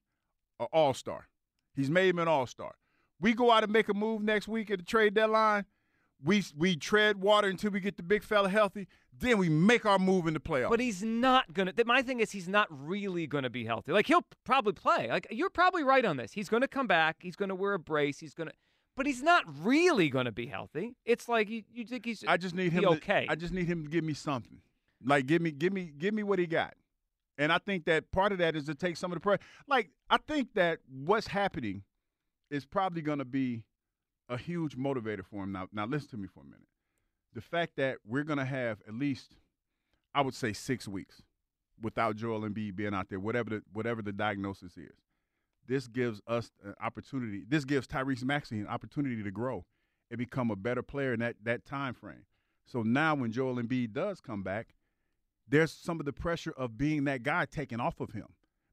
[0.61, 1.27] an all star.
[1.75, 2.75] He's made him an all star.
[3.21, 5.65] We go out and make a move next week at the trade deadline.
[6.23, 8.87] We we tread water until we get the big fella healthy.
[9.17, 10.71] Then we make our move in the playoffs.
[10.71, 11.73] But he's not gonna.
[11.85, 13.93] My thing is, he's not really gonna be healthy.
[13.93, 15.09] Like he'll probably play.
[15.11, 16.33] Like you're probably right on this.
[16.33, 17.17] He's gonna come back.
[17.21, 18.21] He's gonna wear a brace.
[18.21, 18.53] He's gonna.
[18.97, 20.97] But he's not really gonna be healthy.
[21.05, 22.25] It's like you, you think he's.
[22.27, 22.83] I just need him.
[22.83, 23.27] To, okay.
[23.29, 24.61] I just need him to give me something.
[25.05, 26.75] Like give me, give me, give me what he got.
[27.37, 29.43] And I think that part of that is to take some of the pressure.
[29.67, 31.83] Like I think that what's happening
[32.51, 33.65] is probably going to be
[34.29, 35.53] a huge motivator for him.
[35.53, 36.69] Now, now listen to me for a minute.
[37.35, 39.37] The fact that we're going to have at least,
[40.15, 41.23] I would say, six weeks
[41.81, 44.95] without Joel Embiid being out there, whatever the whatever the diagnosis is.
[45.67, 47.43] This gives us an opportunity.
[47.49, 49.65] This gives Tyrese Maxey an opportunity to grow
[50.11, 52.27] and become a better player in that that time frame.
[52.67, 54.75] So now, when Joel Embiid does come back,
[55.49, 58.27] there's some of the pressure of being that guy taken off of him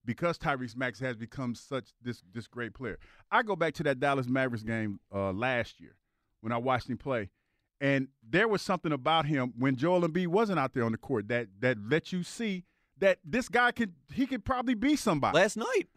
[0.06, 2.98] because Tyrese Max has become such this this great player.
[3.32, 5.96] I go back to that Dallas Mavericks game uh, last year
[6.42, 7.30] when I watched him play,
[7.80, 11.28] and there was something about him when Joel Embiid wasn't out there on the court
[11.28, 12.64] that that let you see
[13.00, 15.38] that this guy could he could probably be somebody.
[15.38, 15.88] Last night.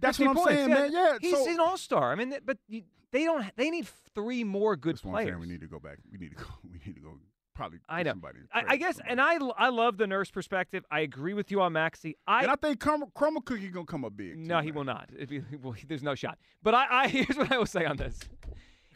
[0.00, 0.58] That's 50 what I'm points.
[0.58, 0.92] saying, man.
[0.92, 2.10] Yeah, he's so- an all star.
[2.10, 3.44] I mean, but you, they don't.
[3.56, 5.28] They need three more good That's what I'm players.
[5.30, 5.40] saying.
[5.40, 5.98] We need to go back.
[6.10, 6.44] We need to go.
[6.64, 7.12] We need to go.
[7.54, 7.78] Probably.
[7.88, 8.12] I know.
[8.12, 10.84] Somebody I, I guess, and I I love the nurse perspective.
[10.90, 12.16] I agree with you on Maxey.
[12.26, 14.38] I and I think Chroma Cookie gonna come up big.
[14.38, 15.10] no, he will not.
[15.18, 16.38] If he, well, there's no shot.
[16.62, 18.20] But I, I here's what I will say on this.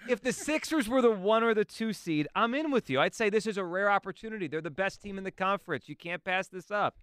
[0.08, 3.00] If the Sixers were the one or the two seed, I'm in with you.
[3.00, 4.46] I'd say this is a rare opportunity.
[4.46, 5.88] They're the best team in the conference.
[5.88, 6.96] You can't pass this up.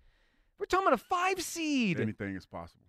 [0.57, 1.99] We're talking about a five seed.
[1.99, 2.85] Anything is possible.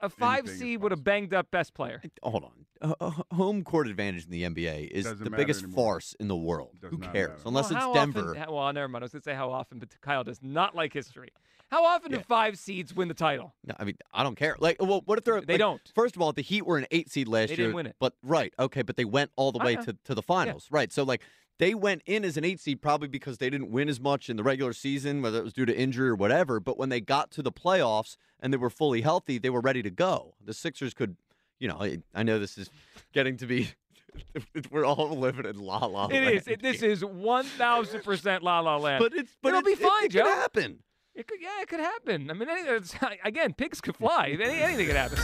[0.00, 2.00] A five anything is seed with a banged up best player.
[2.22, 2.96] Hold on.
[3.00, 5.84] Uh, home court advantage in the NBA is Doesn't the biggest anymore.
[5.94, 6.76] farce in the world.
[6.80, 7.30] Does Who cares?
[7.30, 7.36] matter.
[7.46, 8.36] Unless Well, it's how Denver.
[8.38, 9.02] Often, well, never mind.
[9.02, 11.30] I was going to say how often, but Kyle does not like history.
[11.70, 13.54] How often do five seeds win the title?
[13.64, 14.56] No, I mean, I don't care.
[14.58, 15.82] Like, well, what if they're They like, don't.
[15.94, 17.96] First of all, the Heat were an eight seed last They year, didn't win it.
[17.98, 19.82] but right, okay, but they went all the I way know.
[19.82, 20.90] to, to the finals, right?
[20.92, 21.22] So like
[21.58, 24.36] they went in as an eight seed probably because they didn't win as much in
[24.36, 26.60] the regular season, whether it was due to injury or whatever.
[26.60, 29.82] But when they got to the playoffs and they were fully healthy, they were ready
[29.82, 30.34] to go.
[30.44, 31.16] The Sixers could,
[31.58, 32.70] you know, I, I know this is
[33.12, 33.70] getting to be.
[34.70, 36.06] We're all living in la la.
[36.06, 36.48] It land is.
[36.48, 39.02] It, this is one thousand percent La La Land.
[39.02, 40.24] But it's but it'll be it- it- fine, it Joe.
[40.24, 40.78] could happen.
[41.14, 42.30] It could, yeah, it could happen.
[42.30, 42.48] I mean,
[43.24, 44.28] again, pigs could fly.
[44.40, 45.18] Any, anything could happen.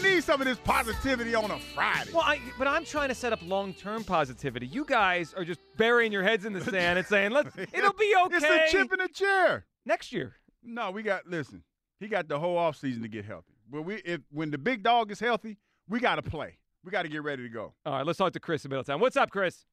[0.00, 2.12] We need some of this positivity on a Friday.
[2.12, 4.68] Well, I, but I'm trying to set up long-term positivity.
[4.68, 8.14] You guys are just burying your heads in the sand and saying, "Let's, it'll be
[8.26, 9.66] okay." It's a chip in the chair.
[9.84, 10.36] next year.
[10.62, 11.64] No, we got listen.
[11.98, 13.54] He got the whole offseason to get healthy.
[13.68, 16.58] But we if when the big dog is healthy, we got to play.
[16.84, 17.74] We got to get ready to go.
[17.84, 19.00] All right, let's talk to Chris in Middletown.
[19.00, 19.64] What's up, Chris?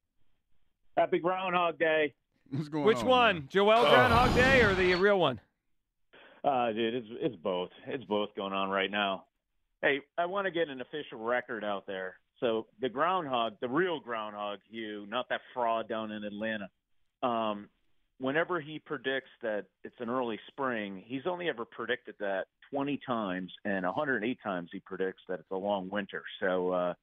[0.96, 2.14] Happy Groundhog Day.
[2.50, 3.06] What's going Which on?
[3.06, 3.48] one, man?
[3.48, 5.38] Joel Groundhog Day or the real one?
[6.42, 7.70] Uh, dude, it's it's both.
[7.86, 9.22] It's both going on right now.
[9.82, 12.16] Hey, I want to get an official record out there.
[12.40, 16.68] So the groundhog, the real groundhog, Hugh, not that fraud down in Atlanta.
[17.22, 17.68] Um,
[18.18, 23.52] whenever he predicts that it's an early spring, he's only ever predicted that 20 times,
[23.64, 26.22] and 108 times he predicts that it's a long winter.
[26.40, 26.94] So, uh,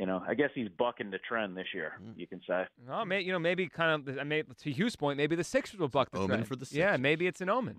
[0.00, 1.92] you know, I guess he's bucking the trend this year.
[2.16, 2.64] You can say.
[2.90, 4.18] Oh, may, you know, maybe kind of.
[4.18, 6.48] I may, to Hugh's point, maybe the Sixers will buck the Omen trend.
[6.48, 6.78] for the Sixers.
[6.78, 7.76] Yeah, maybe it's an omen.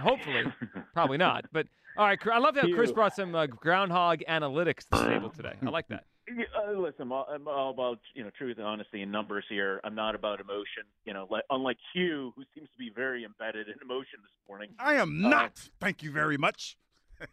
[0.00, 0.44] Hopefully,
[0.94, 1.44] probably not.
[1.52, 1.66] But
[1.98, 5.54] all right, I love how Chris brought some uh, groundhog analytics to the table today.
[5.60, 6.04] I like that.
[6.28, 9.44] Yeah, uh, listen, I'm all, I'm all about you know truth and honesty and numbers
[9.48, 9.80] here.
[9.84, 10.82] I'm not about emotion.
[11.04, 14.70] You know, like, unlike Hugh, who seems to be very embedded in emotion this morning.
[14.80, 15.68] I am Uh, not.
[15.78, 16.76] Thank you very much.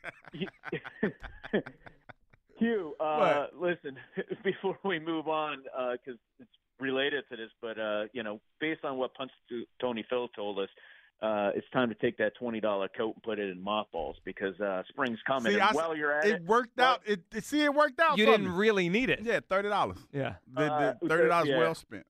[2.64, 3.98] Hugh, uh, listen,
[4.44, 6.50] before we move on, because it's
[6.80, 9.32] related to this, but uh, you know, based on what Punch
[9.82, 10.70] Tony Phil told us,
[11.22, 14.60] uh, it's time to take that twenty dollar coat and put it in mothballs because
[14.60, 15.52] uh, spring's coming.
[15.52, 17.02] See, and I s- while you're at it, it, worked out.
[17.06, 18.18] It, it see it worked out.
[18.18, 18.58] You didn't me.
[18.58, 19.20] really need it.
[19.24, 20.00] Yeah, thirty dollars.
[20.12, 20.36] Yeah.
[20.54, 21.58] The, Uh, the thirty dollars yeah.
[21.60, 22.06] well spent.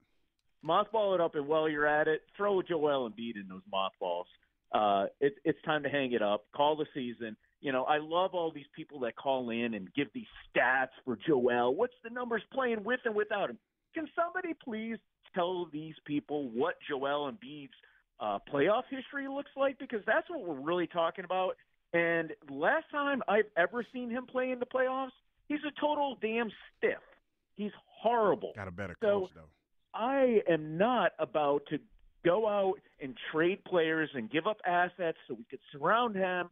[0.65, 4.27] mothball it up, and while you're at it, throw Joel Embiid in those mothballs.
[4.73, 6.45] Uh, it, it's time to hang it up.
[6.55, 7.35] Call the season.
[7.61, 11.17] You know, I love all these people that call in and give these stats for
[11.27, 11.75] Joel.
[11.75, 13.57] What's the numbers playing with and without him?
[13.93, 14.97] Can somebody please
[15.35, 17.71] tell these people what Joel Embiid's
[18.19, 19.77] uh, playoff history looks like?
[19.79, 21.55] Because that's what we're really talking about.
[21.93, 25.11] And last time I've ever seen him play in the playoffs,
[25.47, 26.97] he's a total damn stiff.
[27.55, 27.71] He's
[28.01, 28.51] horrible.
[28.55, 29.41] Got a better So- coach though.
[29.95, 31.77] I am not about to
[32.25, 36.49] go out and trade players and give up assets so we could surround him,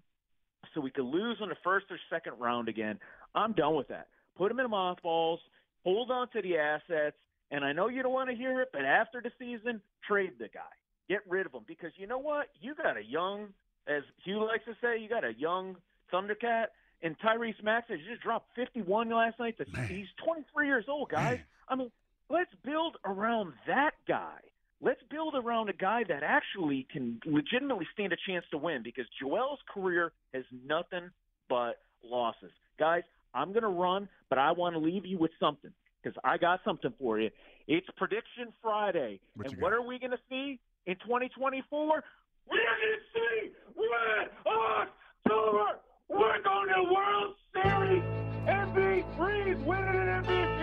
[0.74, 3.00] so we could lose in the first or second round again.
[3.34, 4.08] I'm done with that.
[4.38, 5.40] Put him in mothballs,
[5.84, 7.16] hold on to the assets,
[7.52, 10.48] and I know you don't want to hear it, but after the season, trade the
[10.48, 10.62] guy.
[11.10, 12.48] Get rid of him because you know what?
[12.62, 13.48] You got a young,
[13.88, 15.76] as Hugh likes to say, you got a young
[16.14, 16.68] Thundercat,
[17.02, 19.56] And Tyrese Maxey just dropped 51 last night.
[19.88, 21.40] He's 23 years old, guys.
[21.68, 21.92] I mean,
[22.30, 24.40] let's build around that guy.
[24.84, 29.06] Let's build around a guy that actually can legitimately stand a chance to win because
[29.22, 31.12] Joel's career has nothing
[31.48, 31.74] but
[32.04, 32.52] losses.
[32.80, 33.04] Guys,
[33.36, 35.72] I'm going to run, but I want to leave you with something
[36.02, 37.30] because I got something for you.
[37.68, 39.20] It's Prediction Friday.
[39.36, 42.04] What and what are we going to see in 2024?
[42.50, 45.80] We're going to see Red October.
[46.10, 48.04] We're going to World Series.
[48.48, 50.61] MVP winning an MVP.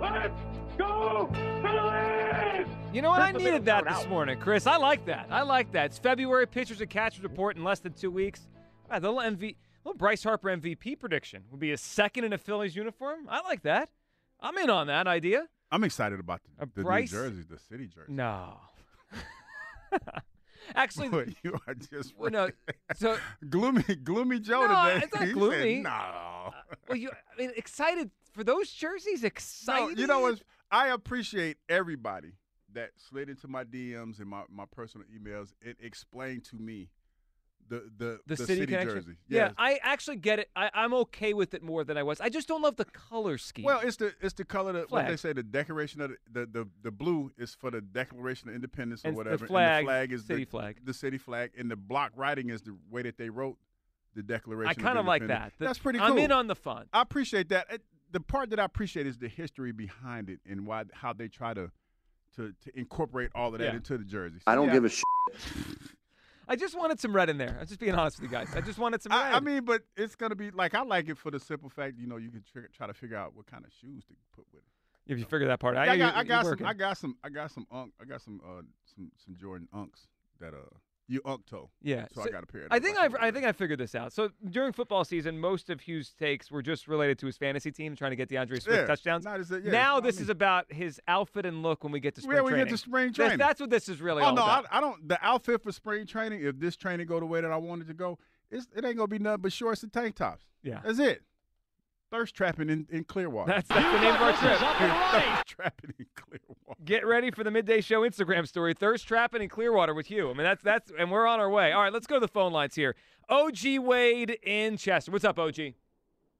[0.00, 0.40] Let's
[0.76, 1.28] go
[1.62, 2.66] Phillies!
[2.92, 3.20] You know what?
[3.20, 4.08] I needed that this out.
[4.08, 4.66] morning, Chris.
[4.66, 5.26] I like that.
[5.30, 5.86] I like that.
[5.86, 8.46] It's February pitchers and catchers report in less than two weeks.
[8.90, 12.38] Ah, the little MV, little Bryce Harper MVP prediction would be a second in a
[12.38, 13.26] Phillies uniform.
[13.28, 13.90] I like that.
[14.40, 15.46] I'm in on that idea.
[15.70, 18.12] I'm excited about the, the Bryce- New Jersey, the city jersey.
[18.12, 18.58] No.
[20.74, 22.50] Actually, Boy, you are just well, no,
[22.94, 23.16] so
[23.50, 25.04] gloomy, gloomy Joe no, today.
[25.04, 25.80] it's not He said, gloomy.
[25.80, 26.50] no.
[26.88, 29.24] well, you, I mean, excited for those jerseys.
[29.66, 30.40] No, you know what?
[30.70, 32.34] I appreciate everybody
[32.72, 36.88] that slid into my DMs and my, my personal emails and explained to me
[37.68, 38.90] the the, the, city, connection.
[38.90, 39.12] jersey.
[39.28, 40.50] Yeah, I actually get it.
[40.54, 42.20] I, I'm okay with it more than I was.
[42.20, 43.64] I just don't love the color scheme.
[43.64, 46.46] Well, it's the it's the color that what they say the decoration of the, the
[46.46, 49.46] the the blue is for the Declaration of Independence or And the whatever.
[49.48, 50.76] flag, and the flag is city the, flag.
[50.84, 53.58] The city flag and the block writing is the way that they wrote
[54.14, 54.70] the Declaration.
[54.70, 55.52] I kind of like that.
[55.58, 56.08] The- That's pretty cool.
[56.08, 56.86] I'm in on the fun.
[56.92, 57.66] I appreciate that.
[57.70, 57.82] It-
[58.12, 61.54] the part that I appreciate is the history behind it and why how they try
[61.54, 61.70] to
[62.36, 63.74] to, to incorporate all of that Yeah.
[63.76, 64.38] into the jersey.
[64.46, 65.04] I don't yeah, give a shit.
[66.50, 67.58] I just wanted some red in there.
[67.60, 68.48] I'm just being honest with you guys.
[68.54, 69.20] I just wanted some red.
[69.20, 71.98] I, I mean, but it's gonna be like I like it for the simple fact,
[71.98, 74.46] you know, you can tr- try to figure out what kind of shoes to put
[74.52, 75.12] with it.
[75.12, 76.66] if you figure that part out, Yeah, I got, you're got some.
[76.66, 78.62] I got some, I got some unk, I got some, uh,
[78.94, 80.06] some, some Jordan unks
[80.40, 80.58] that uh,
[81.08, 81.70] you toe.
[81.82, 82.62] Yeah, so, I got a pair.
[82.62, 84.12] Of I think I I've, I think I figured this out.
[84.12, 87.96] So during football season, most of Hugh's takes were just related to his fantasy team,
[87.96, 89.24] trying to get D'Andre Swift Yeah, touchdowns.
[89.24, 92.00] not as yeah, now I this mean- is about his outfit and look when we
[92.00, 92.66] get to spring Yeah, we training.
[92.66, 93.38] get to spring That's- training.
[93.38, 94.42] That's, what this is really Oh all no.
[94.42, 95.08] I, I don't.
[95.08, 97.86] The outfit for spring training, if this training go the way that I want it
[97.88, 98.18] to go,
[98.50, 100.44] it's, it ain't gonna be nothing but shorts and tank tops.
[100.62, 100.80] Yeah.
[100.84, 101.22] that's it.
[102.10, 103.52] Thirst trapping in, in Clearwater.
[103.52, 104.58] That's, that's the name of our trip.
[104.58, 106.80] Thirst trapping in Clearwater.
[106.84, 108.72] Get ready for the midday show Instagram story.
[108.72, 110.30] Thirst trapping in Clearwater with you.
[110.30, 111.72] I mean, that's that's, and we're on our way.
[111.72, 112.94] All right, let's go to the phone lines here.
[113.28, 115.12] OG Wade in Chester.
[115.12, 115.74] What's up, OG?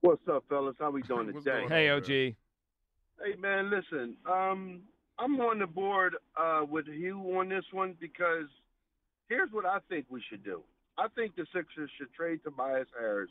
[0.01, 0.77] What's up, fellas?
[0.79, 1.67] How we doing today?
[1.69, 2.07] Hey, OG.
[2.07, 2.37] Hey,
[3.39, 4.17] man, listen.
[4.31, 4.81] Um,
[5.19, 8.47] I'm on the board uh, with Hugh on this one because
[9.29, 10.63] here's what I think we should do.
[10.97, 13.31] I think the Sixers should trade Tobias Harris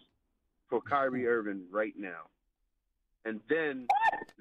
[0.69, 2.29] for Kyrie Irving right now,
[3.25, 3.87] and then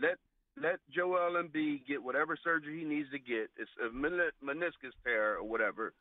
[0.01, 0.17] let
[0.61, 3.51] let Joel Embiid get whatever surgery he needs to get.
[3.59, 5.93] It's a men- meniscus tear or whatever.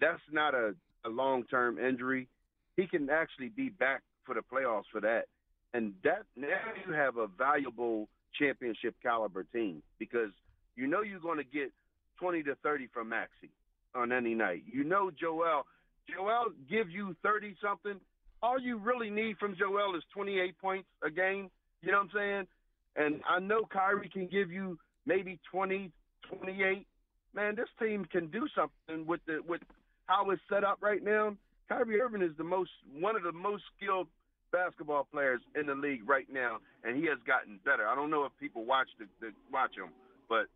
[0.00, 0.74] That's not a,
[1.04, 2.28] a long term injury.
[2.76, 5.24] He can actually be back for the playoffs for that.
[5.74, 6.46] And that now
[6.86, 8.08] you have a valuable
[8.38, 10.30] championship caliber team because
[10.76, 11.72] you know you're going to get
[12.20, 13.50] 20 to 30 from Maxey
[13.94, 14.62] on any night.
[14.70, 15.66] You know Joel
[16.08, 18.00] Joel gives you 30 something.
[18.42, 21.50] All you really need from Joel is 28 points a game.
[21.82, 22.46] You know what I'm saying?
[22.96, 25.90] And I know Kyrie can give you maybe 20,
[26.28, 26.86] 28.
[27.34, 29.60] Man, this team can do something with the with
[30.06, 31.36] how it's set up right now.
[31.68, 34.06] Kyrie Irving is the most one of the most skilled
[34.52, 37.86] basketball players in the league right now, and he has gotten better.
[37.86, 39.90] I don't know if people watch the, the watch him,
[40.28, 40.46] but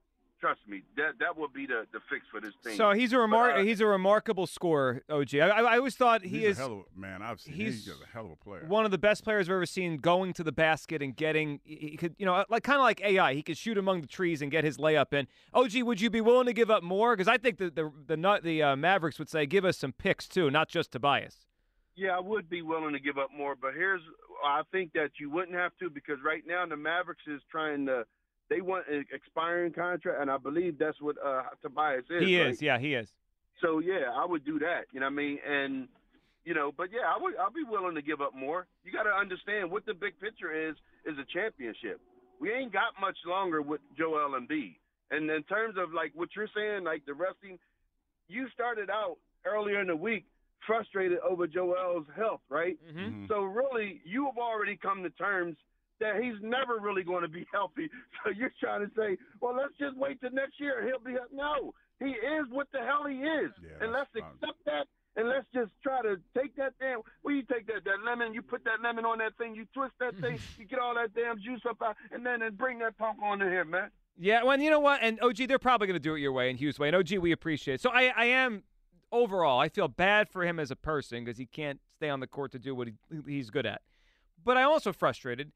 [0.40, 2.76] trust me, that that will be the, the fix for this team.
[2.76, 5.34] So he's a remar- But, uh, he's a remarkable scorer, OG.
[5.36, 7.22] I, I, I always thought he He's is a hell of a man.
[7.22, 7.54] I've seen.
[7.54, 8.64] he's He's, a hell of a player.
[8.66, 11.76] one of the best players I've ever seen going to the basket and getting he
[11.76, 14.40] he could you know like kind of like AI he could shoot among the trees
[14.42, 15.26] and get his layup in.
[15.54, 17.14] OG, would you be willing to give up more?
[17.14, 20.26] Because I think the the the, the uh, Mavericks would say give us some picks
[20.28, 21.46] too, not just Tobias.
[21.96, 24.00] Yeah, I would be willing to give up more, but here's
[24.44, 28.04] I think that you wouldn't have to because right now the Mavericks is trying to
[28.50, 32.26] they want an expiring contract, and I believe that's what uh, Tobias is.
[32.26, 32.50] he right?
[32.50, 33.08] is, yeah, he is.
[33.62, 34.82] So yeah, I would do that.
[34.92, 35.38] You know what I mean?
[35.48, 35.88] And
[36.44, 37.36] you know, but yeah, I would.
[37.36, 38.66] I'll be willing to give up more.
[38.84, 40.74] You got to understand what the big picture is.
[41.06, 41.98] Is a championship.
[42.40, 44.76] We ain't got much longer with Joel Embiid.
[45.10, 47.58] And in terms of like what you're saying, like the resting,
[48.28, 50.26] you started out earlier in the week
[50.66, 52.76] frustrated over Joel's health, right?
[52.94, 53.26] Mm-hmm.
[53.28, 55.56] So really, you have already come to terms
[56.00, 57.88] that he's never really going to be healthy.
[58.24, 60.84] So you're trying to say, well, let's just wait till next year.
[60.86, 61.72] He'll be no.
[61.98, 64.86] He is what the hell he is, and let's accept that.
[65.16, 67.00] And let's just try to take that damn.
[67.24, 69.92] Well, you take that that lemon, you put that lemon on that thing, you twist
[69.98, 72.96] that thing, you get all that damn juice up out, and then and bring that
[72.96, 73.90] punk on in here, man.
[74.16, 75.00] Yeah, well, and you know what?
[75.02, 76.88] And OG, they're probably going to do it your way and Hugh's way.
[76.88, 77.80] And OG, we appreciate it.
[77.80, 78.62] So I, I am
[79.12, 82.26] overall, I feel bad for him as a person because he can't stay on the
[82.26, 82.94] court to do what he,
[83.26, 83.82] he's good at.
[84.44, 85.50] but I'm also frustrated.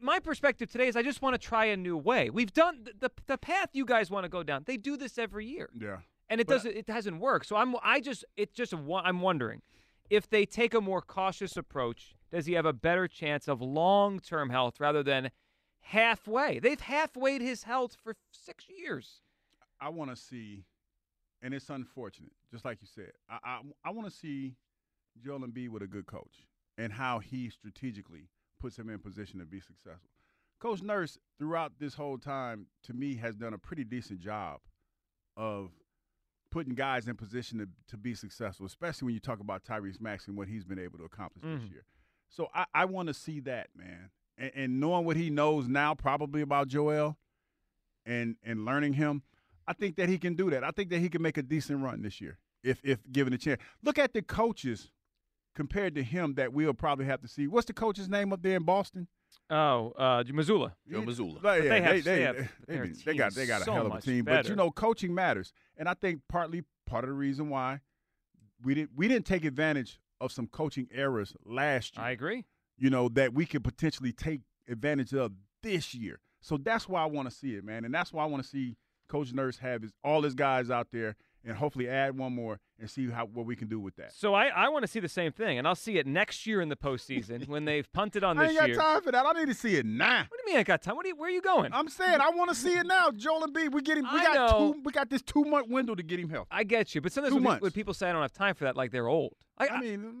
[0.00, 2.30] My perspective today is I just want to try a new way.
[2.30, 4.62] We've done the, the, the path you guys want to go down.
[4.66, 5.68] They do this every year.
[5.78, 5.98] Yeah.
[6.28, 7.46] And it But- doesn't it hasn't worked.
[7.46, 9.62] So I'm I just it's just I'm wondering
[10.10, 14.50] if they take a more cautious approach, does he have a better chance of long-term
[14.50, 15.30] health rather than
[15.80, 16.58] halfway?
[16.58, 19.20] They've halfwayed his health for 6 years.
[19.80, 20.64] I want to see,
[21.42, 23.12] and it's unfortunate, just like you said.
[23.28, 24.54] I I, I want to see
[25.22, 26.46] Joel Embiid with a good coach
[26.78, 28.28] and how he strategically
[28.66, 30.10] puts him in position to be successful.
[30.58, 34.58] Coach Nurse, throughout this whole time, to me, has done a pretty decent job
[35.36, 35.70] of
[36.50, 40.26] putting guys in position to, to be successful, especially when you talk about Tyrese Max
[40.26, 41.70] and what he's been able to accomplish this Mhm.
[41.70, 41.84] year.
[42.28, 44.10] So I, I want to see that, man.
[44.36, 47.16] And, and knowing what he knows now, probably about Joel,
[48.04, 49.22] and and learning him,
[49.68, 50.64] I think that he can do that.
[50.64, 53.38] I think that he can make a decent run this year if if given a
[53.38, 53.60] chance.
[53.84, 54.90] Look at the coaches
[55.56, 57.48] compared to him that we'll probably have to see.
[57.48, 59.08] What's the coach's name up there in Boston?
[59.50, 60.72] Oh, uh, Mazzulla.
[60.90, 61.34] Joe Mazzulla.
[61.34, 63.64] But But yeah, they have- they, they they, they, they got they is got a
[63.64, 64.24] so hell of a much team.
[64.24, 67.80] But you know, coaching matters, and I think partly part of the reason why
[68.62, 72.06] we didn't we didn't take advantage of some coaching errors last year.
[72.06, 72.44] I agree.
[72.78, 75.32] You know that we could potentially take advantage of
[75.62, 76.20] this year.
[76.40, 78.48] So that's why I want to see it, man, and that's why I want to
[78.48, 78.76] see
[79.08, 82.90] Coach Nurse have his all his guys out there, and hopefully add one more and
[82.90, 84.12] see how what we can do with that.
[84.12, 86.60] So I, I want to see the same thing, and I'll see it next year
[86.60, 88.76] in the postseason when they've punted on I this ain't got year.
[88.78, 89.24] time for that.
[89.26, 90.18] I need to see it now.
[90.20, 90.96] What do you mean I got time?
[90.96, 91.72] What you, where are you going?
[91.72, 93.10] I'm saying I want to see it now.
[93.10, 94.04] Joel Embiid, we get him.
[94.12, 94.72] We I got know.
[94.74, 94.80] two.
[94.84, 96.48] We got this two month window to get him healthy.
[96.50, 98.64] I get you, but sometimes Two when, when people say I don't have time for
[98.64, 99.34] that, like they're old.
[99.58, 100.12] I, I mean,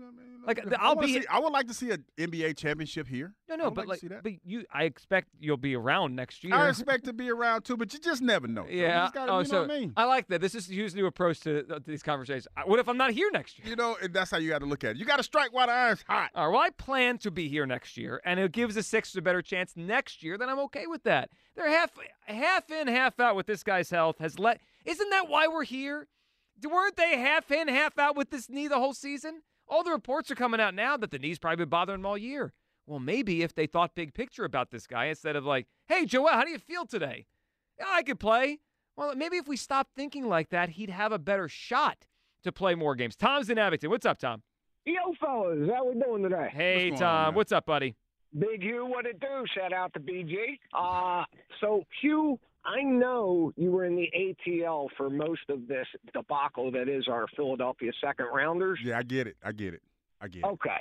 [0.46, 3.34] like I I'll be see- I would like to see an NBA championship here.
[3.50, 6.54] no, I no, but like like, but you, I expect you'll be around next year.
[6.54, 8.64] I expect to be around too, but you just never know.
[8.66, 9.02] You Yeah.
[9.04, 9.92] just gotta- oh, you know so what I mean.
[9.96, 10.40] like that.
[10.40, 12.45] This is Hugh's new approach to, to these conversations.
[12.64, 13.68] What if I'm not here next year?
[13.68, 14.96] You know, and that's how you got to look at it.
[14.96, 16.30] You got to strike while the iron's hot.
[16.34, 19.16] All right, well, I plan to be here next year, and it gives the Sixers
[19.16, 20.38] a better chance next year.
[20.38, 21.30] Then I'm okay with that.
[21.54, 21.90] They're half
[22.26, 24.18] half in, half out with this guy's health.
[24.18, 26.08] Has let isn't that why we're here?
[26.62, 29.42] Weren't they half in, half out with this knee the whole season?
[29.68, 32.16] All the reports are coming out now that the knee's probably been bothering him all
[32.16, 32.52] year.
[32.86, 36.28] Well, maybe if they thought big picture about this guy instead of like, "Hey, Joel,
[36.28, 37.26] how do you feel today?"
[37.78, 38.60] Yeah, I could play.
[38.96, 42.06] Well, maybe if we stopped thinking like that, he'd have a better shot
[42.46, 43.16] to play more games.
[43.16, 43.90] Tom's in Abington.
[43.90, 44.42] What's up, Tom?
[44.84, 46.48] Yo, fellas, how we doing today?
[46.52, 47.34] Hey, Tom.
[47.34, 47.96] What's up, buddy?
[48.38, 49.44] Big Hugh, what it do?
[49.54, 50.58] Shout out to BG.
[50.76, 51.24] Uh,
[51.60, 56.88] so, Hugh, I know you were in the ATL for most of this debacle that
[56.88, 58.78] is our Philadelphia second rounders.
[58.82, 59.36] Yeah, I get it.
[59.44, 59.82] I get it.
[60.20, 60.46] I get it.
[60.46, 60.80] Okay.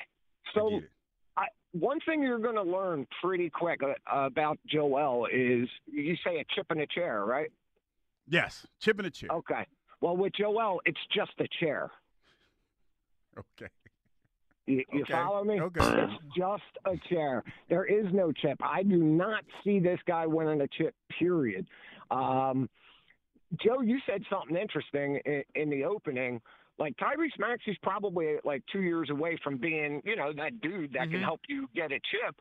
[0.54, 0.92] So, get it.
[1.38, 3.94] I, one thing you're going to learn pretty quick uh,
[4.26, 7.52] about Joel is you say a chip in a chair, right?
[8.28, 9.30] Yes, chip in a chair.
[9.32, 9.66] Okay.
[10.06, 11.90] Well, with Joel, it's just a chair.
[13.36, 13.72] Okay.
[14.68, 15.12] You, you Okay.
[15.14, 15.60] follow me?
[15.60, 15.80] Okay.
[16.04, 17.44] It's just a chair.
[17.70, 18.60] There is no chip.
[18.64, 21.66] I do not see this guy winning a chip, period.
[22.12, 22.70] Um,
[23.60, 26.40] Joe, you said something interesting in, in the opening.
[26.78, 31.10] Like Tyrese Maxey's probably like two years away from being, you know, that dude that
[31.10, 31.24] can Mhm.
[31.24, 32.36] help you get a chip.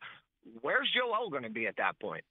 [0.61, 2.25] Where's Joel going to be at that point?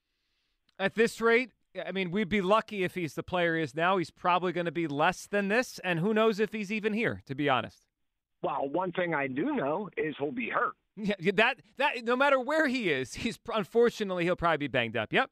[0.78, 1.50] At this rate,
[1.86, 3.98] I mean, we'd be lucky if he's the player he is now.
[3.98, 7.22] He's probably going to be less than this, and who knows if he's even here,
[7.26, 7.86] to be honest.
[8.42, 10.74] Well, one thing I do know is he'll be hurt.
[10.96, 14.98] Yeah, yeah, that that no matter where he is, he's unfortunately he'll probably be banged
[14.98, 15.12] up.
[15.12, 15.30] Yep.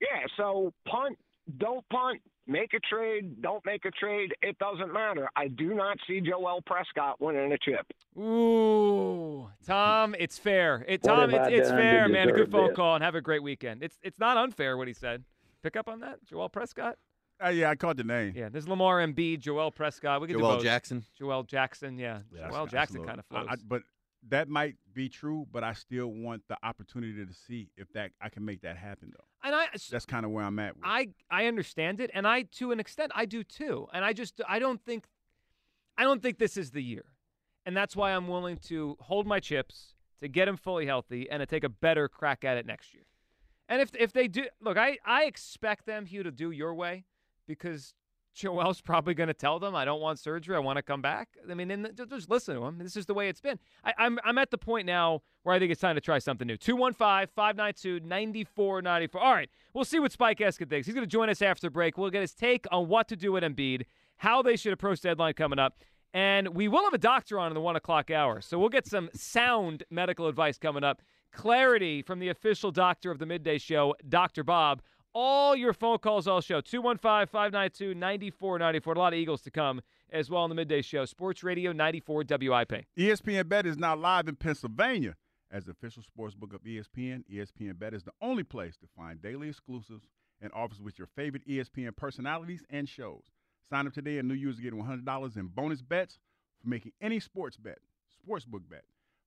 [0.00, 1.16] Yeah, so punt,
[1.58, 5.28] don't punt, make a trade, don't make a trade, it doesn't matter.
[5.36, 7.86] I do not see Joel Prescott winning a chip.
[8.18, 10.84] Ooh, Tom, it's fair.
[10.88, 12.28] It, Tom, it's, it's fair, man.
[12.28, 12.76] A good phone this?
[12.76, 13.82] call and have a great weekend.
[13.82, 15.24] It's it's not unfair what he said.
[15.64, 16.98] Pick up on that, Joel Prescott.
[17.42, 18.34] Uh, yeah, I caught the name.
[18.36, 20.20] Yeah, there's Lamar Embiid, Joel Prescott.
[20.20, 20.62] We could do Joel both.
[20.62, 21.04] Jackson.
[21.18, 22.20] Joel Jackson, yeah.
[22.30, 23.46] That's- Joel Jackson a kind of I- flows.
[23.48, 23.82] I- but
[24.28, 28.28] that might be true, but I still want the opportunity to see if that I
[28.28, 29.24] can make that happen though.
[29.42, 30.76] and I That's kind of where I'm at.
[30.76, 30.84] With.
[30.86, 33.88] I I understand it, and I to an extent I do too.
[33.94, 35.06] And I just I don't think
[35.96, 37.06] I don't think this is the year,
[37.64, 41.40] and that's why I'm willing to hold my chips to get him fully healthy and
[41.40, 43.04] to take a better crack at it next year.
[43.68, 47.04] And if if they do, look, I I expect them Hugh to do your way
[47.46, 47.94] because
[48.34, 50.56] Joel's probably going to tell them I don't want surgery.
[50.56, 51.28] I want to come back.
[51.48, 52.78] I mean, and just listen to him.
[52.78, 53.58] This is the way it's been.
[53.84, 56.46] I, I'm I'm at the point now where I think it's time to try something
[56.46, 56.56] new.
[56.56, 59.14] 215-592-9494.
[59.14, 60.86] All right, we'll see what Spike Eskin thinks.
[60.86, 61.96] He's going to join us after break.
[61.96, 63.84] We'll get his take on what to do with Embiid,
[64.16, 65.78] how they should approach deadline coming up.
[66.12, 68.40] And we will have a doctor on in the one o'clock hour.
[68.40, 71.02] So we'll get some sound medical advice coming up.
[71.34, 74.44] Clarity from the official doctor of the midday show, Dr.
[74.44, 74.80] Bob.
[75.12, 76.60] All your phone calls all show.
[76.60, 78.94] 215 592 9494.
[78.94, 81.04] A lot of Eagles to come as well on the midday show.
[81.04, 82.86] Sports Radio 94 WIP.
[82.96, 85.16] ESPN Bet is now live in Pennsylvania
[85.50, 89.20] As the official sports book of ESPN, ESPN Bet is the only place to find
[89.20, 90.06] daily exclusives
[90.40, 93.22] and offers with your favorite ESPN personalities and shows.
[93.68, 96.18] Sign up today and new users get $100 in bonus bets
[96.62, 97.78] for making any sports bet,
[98.24, 98.84] sportsbook bet.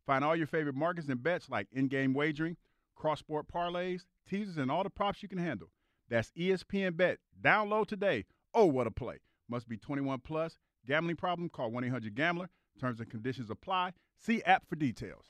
[0.08, 2.56] Find all your favorite markets and bets like in-game wagering,
[2.96, 5.68] cross-sport parlays, teasers, and all the props you can handle.
[6.10, 7.18] That's ESPN Bet.
[7.40, 8.24] Download today.
[8.54, 9.18] Oh, what a play.
[9.50, 10.58] Must be 21 plus.
[10.88, 11.50] Gambling problem?
[11.50, 12.50] Call 1-800-GAMBLER.
[12.80, 13.92] Terms and conditions apply.
[14.18, 15.26] See app for details.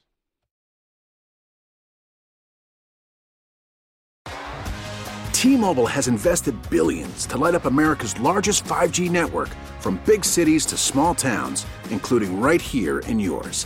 [5.33, 9.49] T-Mobile has invested billions to light up America's largest 5G network
[9.79, 13.65] from big cities to small towns, including right here in yours.